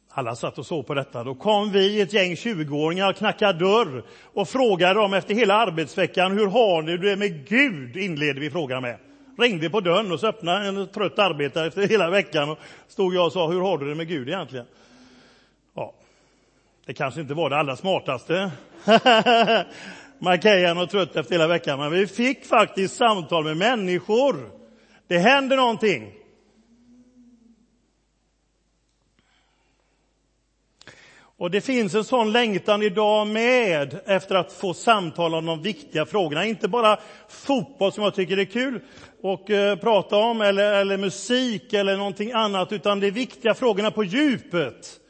Alla 0.09 0.37
satt 0.37 0.59
och 0.59 0.67
såg 0.67 0.87
på 0.87 0.95
detta. 0.95 1.25
Då 1.25 1.35
kom 1.35 1.73
vi, 1.73 2.01
ett 2.01 2.13
gäng 2.13 2.35
20-åringar, 2.35 3.11
och 3.11 3.17
knackade 3.17 3.59
dörr 3.59 4.05
och 4.23 4.49
frågade 4.49 4.95
dem 4.95 5.15
efter 5.15 5.35
hela 5.35 5.55
arbetsveckan, 5.55 6.33
hur 6.33 6.47
har 6.47 6.83
ni 6.83 6.97
det 6.97 7.17
med 7.17 7.49
Gud? 7.49 7.97
inledde 7.97 8.41
vi 8.41 8.51
frågan 8.51 8.83
med 8.83 8.99
ringde 9.39 9.71
på 9.71 9.81
dörren 9.81 10.13
och 10.13 10.21
så 10.21 10.27
öppnade 10.27 10.67
en 10.67 10.89
trött 10.89 11.19
arbetare 11.19 11.67
efter 11.67 11.89
hela 11.89 12.11
veckan 12.11 12.51
och 12.51 12.59
stod 12.89 13.15
jag 13.15 13.27
och 13.27 13.33
sa, 13.33 13.49
hur 13.49 13.61
har 13.61 13.79
du 13.79 13.89
det 13.89 13.95
med 13.95 14.09
Gud 14.09 14.29
egentligen? 14.29 14.67
Ja, 15.75 15.95
det 16.87 16.95
kanske 16.95 17.21
inte 17.21 17.35
var 17.35 17.51
det 17.51 17.57
allra 17.57 17.77
smartaste. 17.77 18.51
Markejan 20.19 20.79
och 20.79 20.91
trött 20.91 21.17
efter 21.17 21.33
hela 21.33 21.47
veckan, 21.47 21.79
men 21.79 21.91
vi 21.91 22.07
fick 22.07 22.45
faktiskt 22.45 22.97
samtal 22.97 23.45
med 23.45 23.57
människor. 23.57 24.51
Det 25.07 25.19
hände 25.19 25.57
någonting. 25.57 26.13
Och 31.45 31.51
det 31.51 31.61
finns 31.61 31.95
en 31.95 32.05
sån 32.05 32.33
längtan 32.33 32.83
idag 32.83 33.27
med 33.27 33.99
efter 34.07 34.35
att 34.35 34.53
få 34.53 34.75
samtala 34.75 35.37
om 35.39 35.47
de 35.47 35.63
viktiga 35.63 36.07
frågorna. 36.07 36.47
Inte 36.47 36.69
bara 36.69 36.99
fotboll 37.29 37.93
som 37.93 38.05
jag 38.05 38.15
tycker 38.15 38.39
är 38.39 38.45
kul 38.45 38.81
att 39.23 39.51
eh, 39.51 39.77
prata 39.77 40.17
om, 40.17 40.41
eller, 40.41 40.75
eller 40.75 40.97
musik 40.97 41.73
eller 41.73 41.97
någonting 41.97 42.33
annat, 42.33 42.73
utan 42.73 43.01
de 43.01 43.11
viktiga 43.11 43.55
frågorna 43.55 43.91
på 43.91 44.05
djupet. 44.05 45.01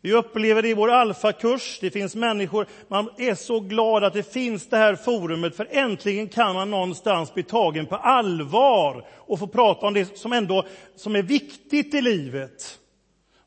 Vi 0.00 0.12
upplever 0.12 0.62
det 0.62 0.68
i 0.68 0.74
vår 0.74 0.90
alfakurs. 0.90 1.78
Det 1.80 1.90
finns 1.90 2.14
människor, 2.14 2.66
man 2.88 3.08
är 3.18 3.34
så 3.34 3.60
glad 3.60 4.04
att 4.04 4.14
det 4.14 4.32
finns 4.32 4.68
det 4.68 4.76
här 4.76 4.96
forumet, 4.96 5.56
för 5.56 5.68
äntligen 5.70 6.28
kan 6.28 6.54
man 6.54 6.70
någonstans 6.70 7.34
bli 7.34 7.42
tagen 7.42 7.86
på 7.86 7.96
allvar 7.96 9.04
och 9.16 9.38
få 9.38 9.46
prata 9.46 9.86
om 9.86 9.94
det 9.94 10.18
som 10.18 10.32
ändå 10.32 10.66
som 10.96 11.16
är 11.16 11.22
viktigt 11.22 11.94
i 11.94 12.00
livet 12.00 12.78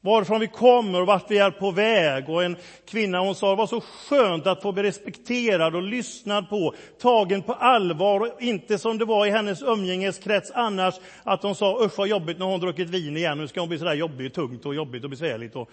varifrån 0.01 0.39
vi 0.39 0.47
kommer 0.47 1.01
och 1.01 1.07
vart 1.07 1.31
vi 1.31 1.37
är 1.37 1.51
på 1.51 1.71
väg. 1.71 2.29
Och 2.29 2.43
en 2.43 2.55
kvinna 2.85 3.19
hon 3.19 3.35
sa 3.35 3.49
det 3.49 3.55
var 3.55 3.67
så 3.67 3.81
skönt 3.81 4.47
att 4.47 4.61
få 4.61 4.71
bli 4.71 4.83
respekterad 4.83 5.75
och 5.75 5.83
lyssnad 5.83 6.49
på, 6.49 6.73
tagen 7.01 7.41
på 7.41 7.53
allvar 7.53 8.19
och 8.19 8.41
inte 8.41 8.77
som 8.77 8.97
det 8.97 9.05
var 9.05 9.25
i 9.25 9.29
hennes 9.29 9.61
umgängeskrets 9.61 10.51
annars, 10.51 10.95
att 11.23 11.43
hon 11.43 11.55
sa 11.55 11.85
usch 11.85 11.97
vad 11.97 12.07
jobbigt 12.07 12.39
när 12.39 12.45
hon 12.45 12.59
druckit 12.59 12.89
vin 12.89 13.17
igen, 13.17 13.37
nu 13.37 13.47
ska 13.47 13.59
hon 13.59 13.69
bli 13.69 13.77
sådär 13.77 13.93
jobbig, 13.93 14.33
tungt 14.33 14.65
och 14.65 14.75
jobbigt 14.75 15.03
och 15.03 15.09
besvärligt. 15.09 15.55
Och, 15.55 15.69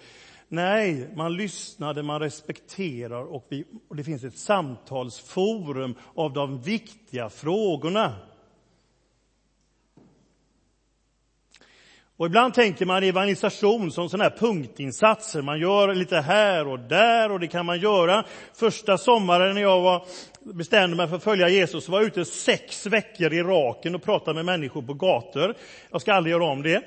nej, 0.47 1.09
man 1.15 1.37
lyssnade, 1.37 2.03
man 2.03 2.19
respekterar 2.19 3.33
och, 3.33 3.45
vi, 3.49 3.63
och 3.89 3.95
det 3.95 4.03
finns 4.03 4.23
ett 4.23 4.37
samtalsforum 4.37 5.95
av 6.15 6.33
de 6.33 6.61
viktiga 6.61 7.29
frågorna. 7.29 8.13
Och 12.17 12.25
ibland 12.25 12.53
tänker 12.53 12.85
man 12.85 13.03
evangelisation 13.03 13.91
som 13.91 14.09
sådana 14.09 14.23
här 14.23 14.37
punktinsatser. 14.37 15.41
Man 15.41 15.59
gör 15.59 15.95
lite 15.95 16.17
här 16.17 16.67
och 16.67 16.79
där 16.79 17.31
och 17.31 17.39
det 17.39 17.47
kan 17.47 17.65
man 17.65 17.79
göra. 17.79 18.25
Första 18.53 18.97
sommaren 18.97 19.55
när 19.55 19.61
jag 19.61 19.81
var, 19.81 20.05
bestämde 20.39 20.97
mig 20.97 21.07
för 21.07 21.15
att 21.15 21.23
följa 21.23 21.49
Jesus 21.49 21.89
var 21.89 21.99
jag 21.99 22.07
ute 22.07 22.25
sex 22.25 22.85
veckor 22.85 23.33
i 23.33 23.43
raken 23.43 23.95
och 23.95 24.03
pratade 24.03 24.35
med 24.35 24.45
människor 24.45 24.81
på 24.81 24.93
gator. 24.93 25.55
Jag 25.91 26.01
ska 26.01 26.13
aldrig 26.13 26.31
göra 26.31 26.43
om 26.43 26.63
det 26.63 26.83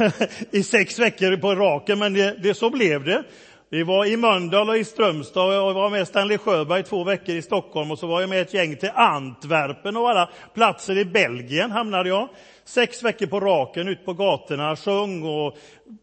i 0.50 0.62
sex 0.62 0.98
veckor 0.98 1.36
på 1.36 1.54
raken, 1.54 1.98
men 1.98 2.14
det, 2.14 2.36
det, 2.42 2.54
så 2.54 2.70
blev 2.70 3.04
det. 3.04 3.24
Vi 3.70 3.82
var 3.82 4.04
i 4.04 4.16
Mölndal 4.16 4.68
och 4.68 4.76
i 4.76 4.84
Strömstad 4.84 5.46
och 5.46 5.52
jag 5.52 5.74
var 5.74 5.90
med 5.90 6.08
Stanley 6.08 6.38
Sjöberg 6.38 6.82
två 6.82 7.04
veckor 7.04 7.34
i 7.34 7.42
Stockholm 7.42 7.90
och 7.90 7.98
så 7.98 8.06
var 8.06 8.20
jag 8.20 8.30
med 8.30 8.42
ett 8.42 8.54
gäng 8.54 8.76
till 8.76 8.90
Antwerpen 8.94 9.96
och 9.96 10.10
alla 10.10 10.30
platser 10.54 10.98
i 10.98 11.04
Belgien 11.04 11.70
hamnade 11.70 12.08
jag 12.08 12.28
sex 12.64 13.02
veckor 13.02 13.26
på 13.26 13.40
raken 13.40 13.88
ut 13.88 14.04
på 14.04 14.12
gatorna, 14.12 14.76
sjöng 14.76 15.22
och 15.22 15.56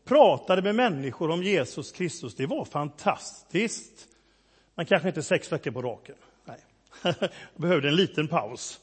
pratade 0.07 0.61
med 0.61 0.75
människor 0.75 1.31
om 1.31 1.43
Jesus 1.43 1.91
Kristus. 1.91 2.35
Det 2.35 2.45
var 2.45 2.65
fantastiskt. 2.65 4.07
Men 4.75 4.85
kanske 4.85 5.07
inte 5.07 5.23
sex 5.23 5.51
veckor 5.51 5.71
på 5.71 5.81
raken. 5.81 6.15
Nej. 6.45 6.59
Jag 7.19 7.61
behövde 7.61 7.87
en 7.87 7.95
liten 7.95 8.27
paus. 8.27 8.79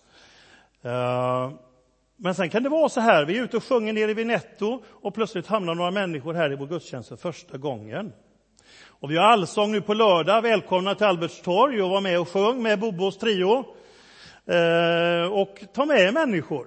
Eh, 0.82 1.50
men 2.16 2.34
sen 2.34 2.50
kan 2.50 2.62
det 2.62 2.68
vara 2.68 2.88
så 2.88 3.00
här, 3.00 3.24
vi 3.24 3.38
är 3.38 3.42
ute 3.42 3.56
och 3.56 3.64
sjunger 3.64 3.92
nere 3.92 4.14
vid 4.14 4.26
Netto 4.26 4.82
och 4.86 5.14
plötsligt 5.14 5.46
hamnar 5.46 5.74
några 5.74 5.90
människor 5.90 6.34
här 6.34 6.52
i 6.52 6.56
vår 6.56 6.66
gudstjänst 6.66 7.08
för 7.08 7.16
första 7.16 7.58
gången. 7.58 8.12
Och 9.02 9.10
vi 9.10 9.16
har 9.16 9.24
allsång 9.24 9.72
nu 9.72 9.80
på 9.80 9.94
lördag. 9.94 10.42
Välkomna 10.42 10.94
till 10.94 11.06
Albertstorg 11.06 11.82
och 11.82 11.90
var 11.90 12.00
med 12.00 12.20
och 12.20 12.28
sjung 12.28 12.62
med 12.62 12.78
Bobos 12.78 13.18
trio. 13.18 13.64
Eh, 14.46 15.32
och 15.32 15.62
ta 15.74 15.84
med 15.84 16.14
människor. 16.14 16.66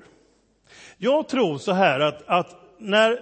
Jag 0.97 1.27
tror 1.27 1.57
så 1.57 1.71
här 1.71 1.99
att, 1.99 2.23
att 2.27 2.49
när 2.79 3.19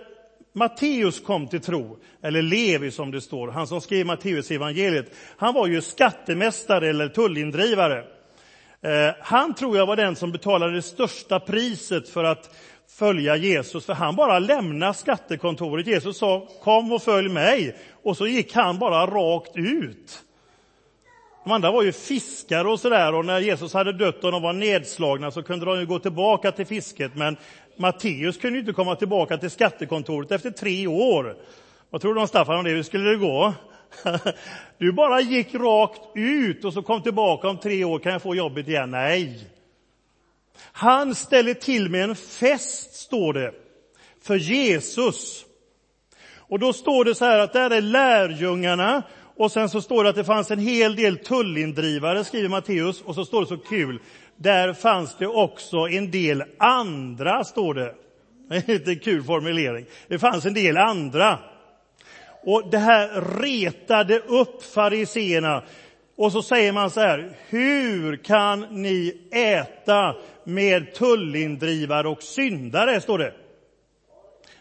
Matteus 0.53 1.20
kom 1.20 1.48
till 1.48 1.62
tro, 1.62 1.98
eller 2.22 2.41
Levi 2.41 2.91
som 2.91 3.12
det 3.12 3.22
står, 3.22 3.48
han 3.48 3.67
som 3.67 3.82
skrev 3.82 4.05
Matteus 4.05 4.51
evangeliet, 4.51 5.15
han 5.38 5.53
var 5.53 5.67
ju 5.67 5.82
skattemästare 5.82 6.89
eller 6.89 7.08
tullindrivare. 7.08 8.05
Eh, 8.84 9.16
han 9.22 9.54
tror 9.54 9.78
jag 9.78 9.86
var 9.86 9.96
den 9.96 10.16
som 10.16 10.32
betalade 10.32 10.74
det 10.74 10.82
största 10.82 11.40
priset 11.40 12.10
för 12.10 12.24
att 12.24 12.56
följa 12.88 13.36
Jesus, 13.36 13.86
för 13.86 13.94
han 13.94 14.16
bara 14.16 14.40
lämnade 14.40 14.94
skattekontoret. 14.94 15.88
Jesus 15.88 16.18
sa 16.18 16.48
kom 16.63 16.92
och 16.92 17.02
följ 17.02 17.30
mig, 17.30 17.75
och 18.04 18.18
så 18.18 18.28
gick 18.28 18.56
han 18.56 18.80
bara 18.80 19.06
rakt 19.06 19.52
ut. 19.56 20.24
De 21.44 21.52
andra 21.52 21.72
var 21.72 21.84
ju 21.84 21.92
fiskare 21.92 22.68
och 22.68 22.80
sådär 22.80 23.16
och 23.16 23.25
när 23.25 23.40
Jesus 23.40 23.74
hade 23.74 23.94
dött 23.94 24.24
och 24.24 24.32
de 24.32 24.42
var 24.42 24.54
nedslagna 24.54 25.32
så 25.32 25.44
kunde 25.44 25.66
de 25.66 25.80
ju 25.80 25.86
gå 25.86 26.00
tillbaka 26.00 26.52
till 26.52 26.66
fisket 26.66 27.16
men 27.16 27.38
Matteus 27.78 28.38
kunde 28.38 28.58
ju 28.58 28.60
inte 28.60 28.74
komma 28.74 28.96
tillbaka 28.96 29.38
till 29.38 29.50
skattekontoret 29.50 30.32
efter 30.32 30.52
tre 30.52 30.88
år. 30.88 31.36
Vad 31.90 32.02
tror 32.02 32.16
du 32.16 32.28
Staffan 32.28 32.58
om 32.58 32.63
det? 32.63 32.70
Hur 32.70 32.84
skulle 32.84 33.10
det 33.10 33.16
gå? 33.16 33.54
Du 34.77 34.91
bara 34.91 35.21
gick 35.21 35.55
rakt 35.55 36.01
ut 36.15 36.65
och 36.65 36.73
så 36.73 36.81
kom 36.81 37.01
tillbaka 37.01 37.47
om 37.47 37.57
tre 37.57 37.83
år, 37.83 38.00
kan 38.00 38.12
jag 38.12 38.21
få 38.21 38.35
jobbet 38.35 38.67
igen? 38.67 38.91
Nej. 38.91 39.47
Han 40.57 41.15
ställer 41.15 41.53
till 41.53 41.89
med 41.89 42.03
en 42.03 42.15
fest, 42.15 42.95
står 42.95 43.33
det, 43.33 43.53
för 44.21 44.35
Jesus. 44.35 45.45
Och 46.35 46.59
då 46.59 46.73
står 46.73 47.05
det 47.05 47.15
så 47.15 47.25
här 47.25 47.39
att 47.39 47.53
där 47.53 47.69
är 47.69 47.81
lärjungarna 47.81 49.03
och 49.38 49.51
sen 49.51 49.69
så 49.69 49.81
står 49.81 50.03
det 50.03 50.09
att 50.09 50.15
det 50.15 50.23
fanns 50.23 50.51
en 50.51 50.59
hel 50.59 50.95
del 50.95 51.17
tullindrivare, 51.17 52.23
skriver 52.23 52.50
Matteus, 52.50 53.01
och 53.01 53.15
så 53.15 53.25
står 53.25 53.41
det 53.41 53.47
så 53.47 53.57
kul, 53.57 54.00
där 54.35 54.73
fanns 54.73 55.15
det 55.17 55.27
också 55.27 55.77
en 55.77 56.12
del 56.12 56.43
andra, 56.57 57.43
står 57.43 57.73
det. 57.73 57.95
Det 58.65 58.69
är 58.69 58.89
en 58.89 59.00
kul 59.00 59.23
formulering. 59.23 59.85
Det 60.07 60.19
fanns 60.19 60.45
en 60.45 60.53
del 60.53 60.77
andra. 60.77 61.39
Och 62.45 62.69
det 62.71 62.77
här 62.77 63.21
retade 63.41 64.19
upp 64.19 64.63
fariseerna. 64.63 65.63
Och 66.15 66.31
så 66.31 66.41
säger 66.41 66.71
man 66.71 66.89
så 66.89 67.00
här, 67.00 67.31
hur 67.50 68.15
kan 68.15 68.59
ni 68.59 69.17
äta 69.31 70.15
med 70.43 70.93
tullindrivare 70.93 72.07
och 72.07 72.23
syndare, 72.23 73.01
står 73.01 73.17
det. 73.17 73.33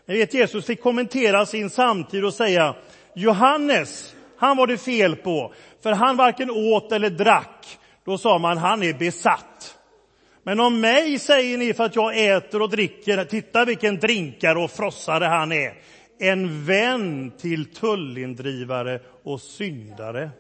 Ni 0.07 0.19
vet, 0.19 0.35
Jesus 0.35 0.67
fick 0.67 0.83
kommentera 0.83 1.47
sin 1.47 1.71
samtid 1.71 2.25
och 2.25 2.35
säga, 2.35 2.75
Johannes, 3.15 4.15
han 4.37 4.57
var 4.57 4.67
det 4.67 4.79
fel 4.79 5.17
på, 5.17 5.55
för 5.83 5.93
han 5.93 6.17
varken 6.17 6.51
åt 6.51 6.93
eller 6.93 7.11
drack. 7.11 7.79
Då 8.05 8.19
sa 8.19 8.39
man, 8.39 8.59
han 8.59 8.83
är 8.83 8.93
besatt. 8.93 9.79
Men 10.43 10.61
om 10.61 10.81
mig 10.81 11.19
säger 11.19 11.59
ni 11.59 11.75
för 11.75 11.85
att 11.85 11.97
jag 11.97 12.19
äter 12.19 12.63
och 12.63 12.71
dricker, 12.71 13.25
titta 13.25 13.65
vilken 13.65 13.99
drinkare 13.99 14.59
och 14.59 14.71
frossare 14.71 15.25
han 15.25 15.53
är. 15.53 15.75
En 16.23 16.65
vän 16.65 17.33
till 17.39 17.75
tullindrivare 17.75 19.01
och 19.23 19.41
syndare. 19.41 20.31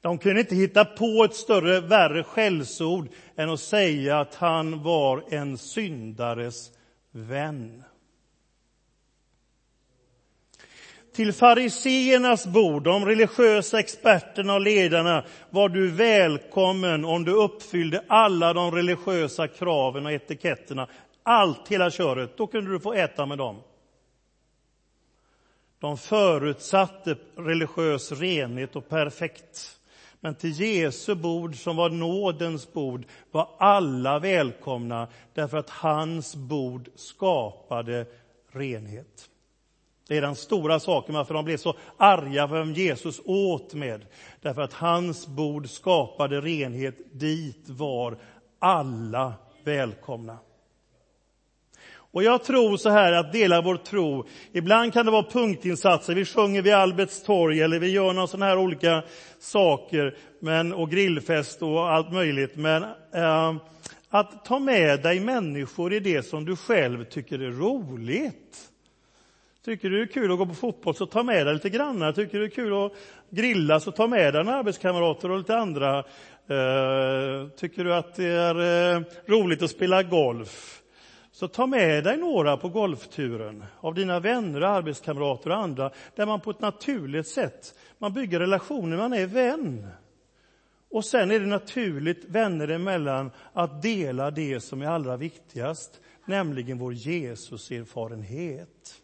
De 0.00 0.18
kunde 0.18 0.40
inte 0.40 0.54
hitta 0.54 0.84
på 0.84 1.24
ett 1.24 1.34
större, 1.34 1.80
värre 1.80 2.22
skällsord 2.22 3.08
än 3.36 3.50
att 3.50 3.60
säga 3.60 4.20
att 4.20 4.34
han 4.34 4.82
var 4.82 5.24
en 5.30 5.58
syndares 5.58 6.70
vän. 7.10 7.82
Till 11.14 11.32
fariseernas 11.32 12.46
bord, 12.46 12.82
de 12.82 13.06
religiösa 13.06 13.78
experterna 13.78 14.54
och 14.54 14.60
ledarna, 14.60 15.24
var 15.50 15.68
du 15.68 15.90
välkommen 15.90 17.04
om 17.04 17.24
du 17.24 17.32
uppfyllde 17.32 18.04
alla 18.06 18.52
de 18.52 18.74
religiösa 18.74 19.48
kraven 19.48 20.06
och 20.06 20.12
etiketterna. 20.12 20.88
Allt, 21.22 21.68
hela 21.68 21.90
köret. 21.90 22.36
Då 22.36 22.46
kunde 22.46 22.70
du 22.70 22.80
få 22.80 22.92
äta 22.92 23.26
med 23.26 23.38
dem. 23.38 23.62
De 25.80 25.96
förutsatte 25.96 27.16
religiös 27.36 28.12
renhet 28.12 28.76
och 28.76 28.88
perfekt. 28.88 29.80
Men 30.20 30.34
till 30.34 30.60
Jesu 30.60 31.14
bord, 31.14 31.56
som 31.56 31.76
var 31.76 31.90
nådens 31.90 32.72
bord, 32.72 33.04
var 33.30 33.48
alla 33.58 34.18
välkomna 34.18 35.08
därför 35.34 35.58
att 35.58 35.70
hans 35.70 36.36
bord 36.36 36.88
skapade 36.94 38.06
renhet. 38.52 39.30
Det 40.08 40.16
är 40.16 40.20
den 40.20 40.36
stora 40.36 40.80
saken 40.80 41.14
varför 41.14 41.34
de 41.34 41.44
blev 41.44 41.56
så 41.56 41.74
arga 41.96 42.48
för 42.48 42.58
vem 42.58 42.72
Jesus 42.72 43.20
åt 43.24 43.74
med. 43.74 44.06
Därför 44.40 44.62
att 44.62 44.72
hans 44.72 45.26
bord 45.26 45.68
skapade 45.68 46.40
renhet. 46.40 46.96
Dit 47.12 47.68
var 47.68 48.18
alla 48.58 49.34
välkomna. 49.64 50.38
Och 52.12 52.22
jag 52.22 52.44
tror 52.44 52.76
så 52.76 52.90
här 52.90 53.12
att 53.12 53.32
dela 53.32 53.60
vår 53.60 53.76
tro, 53.76 54.26
ibland 54.52 54.92
kan 54.92 55.06
det 55.06 55.12
vara 55.12 55.30
punktinsatser, 55.30 56.14
vi 56.14 56.24
sjunger 56.24 56.62
vid 56.62 56.74
Albets 56.74 57.22
torg 57.22 57.60
eller 57.60 57.78
vi 57.78 57.90
gör 57.90 58.12
några 58.12 58.26
sådana 58.26 58.46
här 58.46 58.58
olika 58.58 59.02
saker, 59.38 60.16
men, 60.40 60.72
och 60.72 60.90
grillfest 60.90 61.62
och 61.62 61.90
allt 61.92 62.12
möjligt. 62.12 62.56
Men 62.56 62.82
eh, 63.14 63.54
att 64.08 64.44
ta 64.44 64.58
med 64.58 65.02
dig 65.02 65.20
människor 65.20 65.92
i 65.92 66.00
det 66.00 66.22
som 66.22 66.44
du 66.44 66.56
själv 66.56 67.04
tycker 67.04 67.38
är 67.38 67.50
roligt. 67.50 68.70
Tycker 69.64 69.90
du 69.90 69.96
det 69.96 70.02
är 70.02 70.12
kul 70.12 70.32
att 70.32 70.38
gå 70.38 70.46
på 70.46 70.54
fotboll, 70.54 70.94
så 70.94 71.06
ta 71.06 71.22
med 71.22 71.46
dig 71.46 71.54
lite 71.54 71.70
grannar. 71.70 72.12
Tycker 72.12 72.38
du 72.38 72.46
det 72.46 72.52
är 72.52 72.54
kul 72.54 72.84
att 72.84 72.92
grilla, 73.30 73.80
så 73.80 73.90
ta 73.90 74.06
med 74.06 74.34
dig 74.34 74.48
arbetskamrater 74.48 75.30
och 75.30 75.38
lite 75.38 75.56
andra. 75.56 75.98
Eh, 75.98 77.48
tycker 77.56 77.84
du 77.84 77.94
att 77.94 78.14
det 78.14 78.26
är 78.26 78.94
eh, 78.96 79.02
roligt 79.26 79.62
att 79.62 79.70
spela 79.70 80.02
golf, 80.02 80.79
så 81.40 81.48
ta 81.48 81.66
med 81.66 82.04
dig 82.04 82.16
några 82.16 82.56
på 82.56 82.68
golfturen 82.68 83.64
av 83.80 83.94
dina 83.94 84.20
vänner, 84.20 84.60
arbetskamrater 84.60 85.50
och 85.50 85.56
andra, 85.56 85.90
där 86.16 86.26
man 86.26 86.40
på 86.40 86.50
ett 86.50 86.60
naturligt 86.60 87.28
sätt 87.28 87.74
man 87.98 88.12
bygger 88.12 88.40
relationer, 88.40 88.96
man 88.96 89.12
är 89.12 89.26
vän. 89.26 89.86
Och 90.90 91.04
sen 91.04 91.30
är 91.30 91.40
det 91.40 91.46
naturligt 91.46 92.24
vänner 92.24 92.68
emellan 92.68 93.30
att 93.52 93.82
dela 93.82 94.30
det 94.30 94.60
som 94.60 94.82
är 94.82 94.86
allra 94.86 95.16
viktigast, 95.16 96.00
nämligen 96.24 96.78
vår 96.78 96.94
Jesuserfarenhet. 96.94 99.00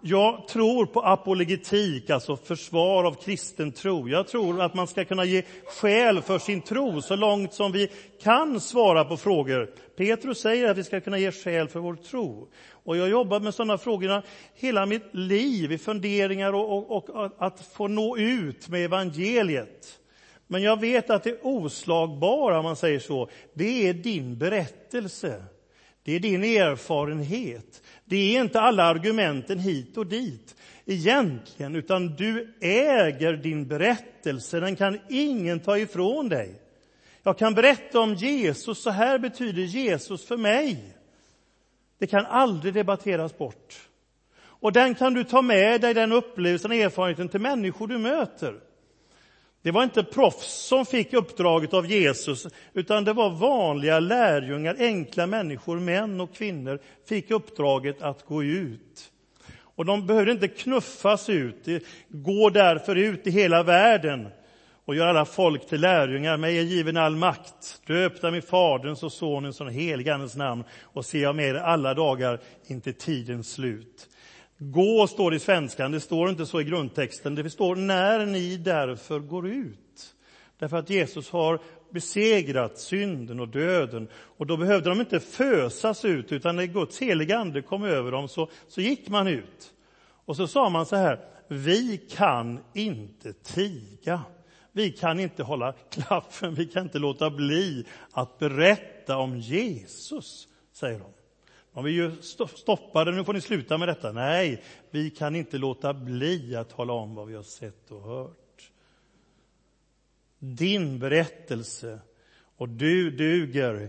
Jag 0.00 0.48
tror 0.48 0.86
på 0.86 1.00
apologetik, 1.00 2.10
alltså 2.10 2.36
försvar 2.36 3.04
av 3.04 3.14
kristen 3.14 3.72
tro. 3.72 4.08
Jag 4.08 4.28
tror 4.28 4.60
att 4.60 4.74
man 4.74 4.86
ska 4.86 5.04
kunna 5.04 5.24
ge 5.24 5.42
skäl 5.66 6.22
för 6.22 6.38
sin 6.38 6.62
tro 6.62 7.02
så 7.02 7.16
långt 7.16 7.54
som 7.54 7.72
vi 7.72 7.90
kan 8.22 8.60
svara 8.60 9.04
på 9.04 9.16
frågor. 9.16 9.70
Petrus 9.96 10.40
säger 10.40 10.70
att 10.70 10.78
vi 10.78 10.84
ska 10.84 11.00
kunna 11.00 11.18
ge 11.18 11.32
skäl 11.32 11.68
för 11.68 11.80
vår 11.80 11.94
tro. 11.94 12.48
Och 12.84 12.96
jag 12.96 13.02
har 13.02 13.08
jobbat 13.08 13.42
med 13.42 13.54
sådana 13.54 13.78
frågor 13.78 14.22
hela 14.54 14.86
mitt 14.86 15.14
liv, 15.14 15.72
i 15.72 15.78
funderingar 15.78 16.52
och, 16.52 16.90
och, 16.90 17.10
och 17.10 17.32
att 17.38 17.60
få 17.60 17.88
nå 17.88 18.16
ut 18.16 18.68
med 18.68 18.84
evangeliet. 18.84 19.98
Men 20.46 20.62
jag 20.62 20.80
vet 20.80 21.10
att 21.10 21.24
det 21.24 21.40
oslagbara, 21.42 22.58
om 22.58 22.64
man 22.64 22.76
säger 22.76 22.98
så, 22.98 23.28
det 23.54 23.88
är 23.88 23.94
din 23.94 24.38
berättelse. 24.38 25.44
Det 26.02 26.12
är 26.12 26.20
din 26.20 26.44
erfarenhet. 26.44 27.82
Det 28.04 28.36
är 28.36 28.40
inte 28.40 28.60
alla 28.60 28.84
argumenten 28.84 29.58
hit 29.58 29.96
och 29.96 30.06
dit 30.06 30.56
egentligen, 30.86 31.76
utan 31.76 32.16
du 32.16 32.54
äger 32.60 33.32
din 33.32 33.68
berättelse. 33.68 34.60
Den 34.60 34.76
kan 34.76 34.98
ingen 35.08 35.60
ta 35.60 35.78
ifrån 35.78 36.28
dig. 36.28 36.60
Jag 37.22 37.38
kan 37.38 37.54
berätta 37.54 38.00
om 38.00 38.14
Jesus, 38.14 38.82
så 38.82 38.90
här 38.90 39.18
betyder 39.18 39.62
Jesus 39.62 40.26
för 40.26 40.36
mig. 40.36 40.96
Det 41.98 42.06
kan 42.06 42.26
aldrig 42.26 42.74
debatteras 42.74 43.38
bort. 43.38 43.88
Och 44.42 44.72
den 44.72 44.94
kan 44.94 45.14
du 45.14 45.24
ta 45.24 45.42
med 45.42 45.80
dig, 45.80 45.94
den 45.94 46.12
upplevelsen, 46.12 46.72
erfarenheten 46.72 47.28
till 47.28 47.40
människor 47.40 47.86
du 47.86 47.98
möter. 47.98 48.60
Det 49.62 49.70
var 49.70 49.84
inte 49.84 50.02
proffs 50.02 50.66
som 50.66 50.86
fick 50.86 51.12
uppdraget 51.12 51.74
av 51.74 51.86
Jesus, 51.86 52.46
utan 52.72 53.04
det 53.04 53.12
var 53.12 53.30
vanliga 53.30 54.00
lärjungar, 54.00 54.76
enkla 54.78 55.26
människor, 55.26 55.78
män 55.78 56.20
och 56.20 56.34
kvinnor, 56.34 56.78
fick 57.08 57.30
uppdraget 57.30 58.02
att 58.02 58.24
gå 58.24 58.44
ut. 58.44 59.12
Och 59.80 59.84
de 59.84 60.06
behövde 60.06 60.32
inte 60.32 60.48
knuffas 60.48 61.28
ut, 61.28 61.66
gå 62.08 62.50
därför 62.50 62.96
ut 62.96 63.26
i 63.26 63.30
hela 63.30 63.62
världen 63.62 64.28
och 64.84 64.94
göra 64.94 65.10
alla 65.10 65.24
folk 65.24 65.68
till 65.68 65.80
lärjungar. 65.80 66.36
Mig 66.36 66.58
är 66.58 66.62
given 66.62 66.96
all 66.96 67.16
makt, 67.16 67.82
Döp 67.86 68.20
dem 68.20 68.34
i 68.34 68.40
Faderns 68.40 69.02
och 69.02 69.12
Sonens 69.12 69.60
och 69.60 69.72
Heligandens 69.72 70.36
namn 70.36 70.64
och 70.82 71.04
se 71.04 71.18
jag 71.18 71.36
med 71.36 71.48
er 71.48 71.54
alla 71.54 71.94
dagar 71.94 72.40
intill 72.66 72.94
tidens 72.94 73.52
slut. 73.52 74.08
Gå 74.62 75.06
står 75.06 75.30
det 75.30 75.36
i 75.36 75.40
svenskan, 75.40 75.92
det 75.92 76.00
står 76.00 76.30
inte 76.30 76.46
så 76.46 76.60
i 76.60 76.64
grundtexten. 76.64 77.34
Det 77.34 77.50
står 77.50 77.76
när 77.76 78.26
ni 78.26 78.56
därför 78.56 79.18
går 79.18 79.48
ut. 79.48 80.14
Därför 80.58 80.76
att 80.76 80.90
Jesus 80.90 81.30
har 81.30 81.60
besegrat 81.90 82.78
synden 82.78 83.40
och 83.40 83.48
döden. 83.48 84.08
Och 84.12 84.46
då 84.46 84.56
behövde 84.56 84.88
de 84.88 85.00
inte 85.00 85.20
fösas 85.20 86.04
ut, 86.04 86.32
utan 86.32 86.56
när 86.56 86.66
Guds 86.66 86.98
heliga 87.02 87.38
ande 87.38 87.62
kom 87.62 87.84
över 87.84 88.12
dem 88.12 88.28
så, 88.28 88.48
så 88.68 88.80
gick 88.80 89.08
man 89.08 89.26
ut. 89.26 89.72
Och 90.24 90.36
så 90.36 90.46
sa 90.46 90.68
man 90.68 90.86
så 90.86 90.96
här, 90.96 91.20
vi 91.48 91.98
kan 91.98 92.60
inte 92.74 93.32
tiga. 93.32 94.22
Vi 94.72 94.90
kan 94.90 95.20
inte 95.20 95.42
hålla 95.42 95.72
klaffen, 95.72 96.54
vi 96.54 96.66
kan 96.66 96.82
inte 96.82 96.98
låta 96.98 97.30
bli 97.30 97.86
att 98.12 98.38
berätta 98.38 99.16
om 99.16 99.38
Jesus, 99.38 100.48
säger 100.72 100.98
de. 100.98 101.19
De 101.74 101.84
vill 101.84 101.94
ju 101.94 102.12
stoppa 102.54 103.04
det, 103.04 103.12
nu 103.12 103.24
får 103.24 103.32
ni 103.32 103.40
sluta 103.40 103.78
med 103.78 103.88
detta. 103.88 104.12
Nej, 104.12 104.62
vi 104.90 105.10
kan 105.10 105.36
inte 105.36 105.58
låta 105.58 105.94
bli 105.94 106.56
att 106.56 106.70
tala 106.70 106.92
om 106.92 107.14
vad 107.14 107.28
vi 107.28 107.34
har 107.34 107.42
sett 107.42 107.90
och 107.90 108.02
hört. 108.02 108.70
Din 110.38 110.98
berättelse, 110.98 111.98
och 112.56 112.68
du 112.68 113.10
duger. 113.10 113.88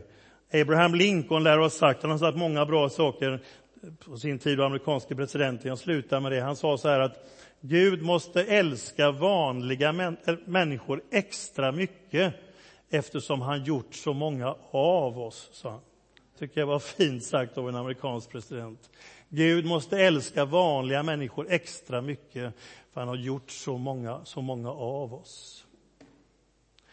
Abraham 0.54 0.96
Lincoln 0.96 1.44
lär 1.44 1.58
ha 1.58 1.70
sagt, 1.70 2.02
han 2.02 2.12
har 2.12 2.18
sagt 2.18 2.38
många 2.38 2.66
bra 2.66 2.90
saker 2.90 3.44
på 4.06 4.18
sin 4.18 4.40
tid 4.40 4.58
var 4.58 4.66
amerikanske 4.66 5.16
presidenten. 5.16 5.70
Jag 5.70 5.78
slutar 5.78 6.20
med 6.20 6.32
det. 6.32 6.42
Han 6.42 6.56
sa 6.56 6.78
så 6.78 6.90
här 6.90 7.00
att 7.00 7.30
Gud 7.62 8.02
måste 8.02 8.44
älska 8.44 9.12
vanliga 9.12 9.92
män, 9.92 10.18
eh, 10.26 10.36
människor 10.46 11.02
extra 11.12 11.72
mycket 11.72 12.34
eftersom 12.90 13.42
han 13.42 13.64
gjort 13.64 13.96
så 13.96 14.14
många 14.14 14.56
av 14.72 15.20
oss, 15.20 15.50
sa 15.54 15.70
han 15.70 15.82
tycker 16.42 16.60
jag 16.60 16.68
var 16.68 16.80
fint 16.98 17.24
sagt 17.24 17.58
av 17.58 17.70
en 17.70 17.76
amerikansk 17.76 18.30
president. 18.30 18.90
Gud 19.30 19.66
måste 19.66 20.00
älska 20.00 20.46
vanliga 20.46 21.04
människor 21.04 21.48
extra 21.50 22.02
mycket, 22.02 22.54
för 22.92 23.02
han 23.02 23.08
har 23.08 23.16
gjort 23.16 23.52
så 23.52 23.78
många, 23.78 24.26
så 24.26 24.42
många 24.42 24.72
av 24.72 25.14
oss. 25.14 25.66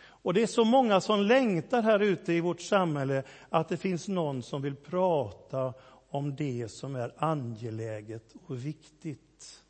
Och 0.00 0.34
det 0.34 0.42
är 0.42 0.46
så 0.46 0.64
många 0.64 1.00
som 1.00 1.20
längtar 1.20 1.82
här 1.82 2.00
ute 2.00 2.32
i 2.32 2.40
vårt 2.40 2.60
samhälle 2.60 3.22
att 3.48 3.68
det 3.68 3.76
finns 3.76 4.08
någon 4.08 4.42
som 4.42 4.62
vill 4.62 4.76
prata 4.76 5.74
om 6.10 6.36
det 6.36 6.68
som 6.68 6.96
är 6.96 7.14
angeläget 7.16 8.34
och 8.46 8.64
viktigt. 8.64 9.64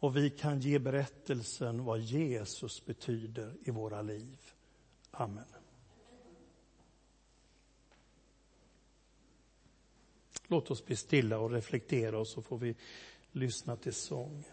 Och 0.00 0.16
vi 0.16 0.30
kan 0.30 0.60
ge 0.60 0.78
berättelsen 0.78 1.84
vad 1.84 2.00
Jesus 2.00 2.86
betyder 2.86 3.54
i 3.64 3.70
våra 3.70 4.02
liv. 4.02 4.38
Amen. 5.10 5.57
Låt 10.48 10.70
oss 10.70 10.86
bli 10.86 10.96
stilla 10.96 11.38
och 11.38 11.50
reflektera 11.50 12.18
och 12.18 12.26
så 12.26 12.42
får 12.42 12.58
vi 12.58 12.74
lyssna 13.32 13.76
till 13.76 13.94
sång. 13.94 14.44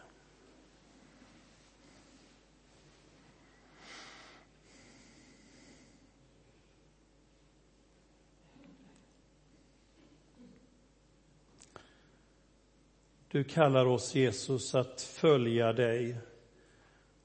Du 13.36 13.44
kallar 13.44 13.86
oss, 13.86 14.16
Jesus, 14.16 14.76
att 14.76 15.02
följa 15.02 15.74
dig. 15.74 16.18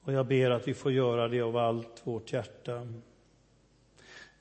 Och 0.01 0.13
jag 0.13 0.27
ber 0.27 0.49
att 0.49 0.67
vi 0.67 0.73
får 0.73 0.91
göra 0.91 1.27
det 1.27 1.41
av 1.41 1.57
allt 1.57 2.01
vårt 2.03 2.33
hjärta. 2.33 2.87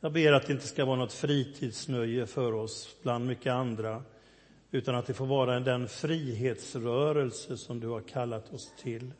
Jag 0.01 0.13
ber 0.13 0.33
att 0.33 0.47
det 0.47 0.53
inte 0.53 0.67
ska 0.67 0.85
vara 0.85 0.97
något 0.97 1.13
fritidsnöje 1.13 2.27
för 2.27 2.53
oss 2.53 2.97
bland 3.03 3.27
mycket 3.27 3.53
andra, 3.53 4.03
utan 4.71 4.95
att 4.95 5.07
det 5.07 5.15
får 5.15 5.27
vara 5.27 5.61
den 5.61 5.89
frihetsrörelse 5.89 7.57
som 7.57 7.81
du 7.81 7.89
har 7.89 8.01
kallat 8.01 8.53
oss 8.53 8.73
till. 8.83 9.13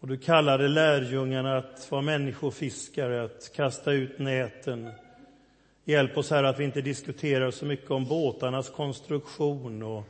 Och 0.00 0.08
du 0.08 0.16
kallade 0.16 0.68
lärjungarna 0.68 1.56
att 1.56 1.90
vara 1.90 2.02
människofiskare, 2.02 3.24
att 3.24 3.52
kasta 3.54 3.92
ut 3.92 4.18
näten. 4.18 4.90
Hjälp 5.84 6.16
oss 6.16 6.30
här 6.30 6.44
att 6.44 6.58
vi 6.58 6.64
inte 6.64 6.80
diskuterar 6.80 7.50
så 7.50 7.64
mycket 7.64 7.90
om 7.90 8.04
båtarnas 8.04 8.70
konstruktion 8.70 9.82
och 9.82 10.04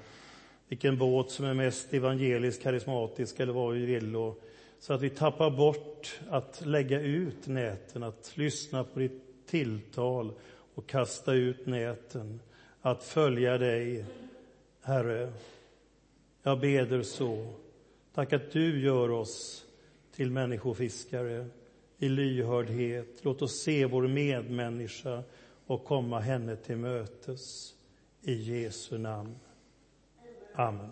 vilken 0.68 0.98
båt 0.98 1.30
som 1.30 1.44
är 1.44 1.54
mest 1.54 1.94
evangelisk, 1.94 2.62
karismatisk 2.62 3.40
eller 3.40 3.52
vad 3.52 3.74
vi 3.74 3.86
vill. 3.86 4.16
Och 4.16 4.42
så 4.80 4.92
att 4.92 5.02
vi 5.02 5.10
tappar 5.10 5.50
bort 5.50 6.20
att 6.30 6.62
lägga 6.66 7.00
ut 7.00 7.46
näten, 7.46 8.02
att 8.02 8.32
lyssna 8.34 8.84
på 8.84 8.98
ditt 8.98 9.46
tilltal 9.46 10.32
och 10.74 10.86
kasta 10.86 11.32
ut 11.32 11.66
näten, 11.66 12.40
att 12.82 13.04
följa 13.04 13.58
dig, 13.58 14.04
Herre. 14.82 15.32
Jag 16.42 16.60
beder 16.60 17.02
så. 17.02 17.46
Tack 18.14 18.32
att 18.32 18.52
du 18.52 18.80
gör 18.80 19.10
oss 19.10 19.64
till 20.14 20.30
människofiskare 20.30 21.46
i 21.98 22.08
lyhördhet. 22.08 23.06
Låt 23.22 23.42
oss 23.42 23.62
se 23.62 23.86
vår 23.86 24.08
medmänniska 24.08 25.22
och 25.66 25.84
komma 25.84 26.20
henne 26.20 26.56
till 26.56 26.76
mötes. 26.76 27.74
I 28.22 28.32
Jesu 28.32 28.98
namn. 28.98 29.38
Amen. 30.54 30.90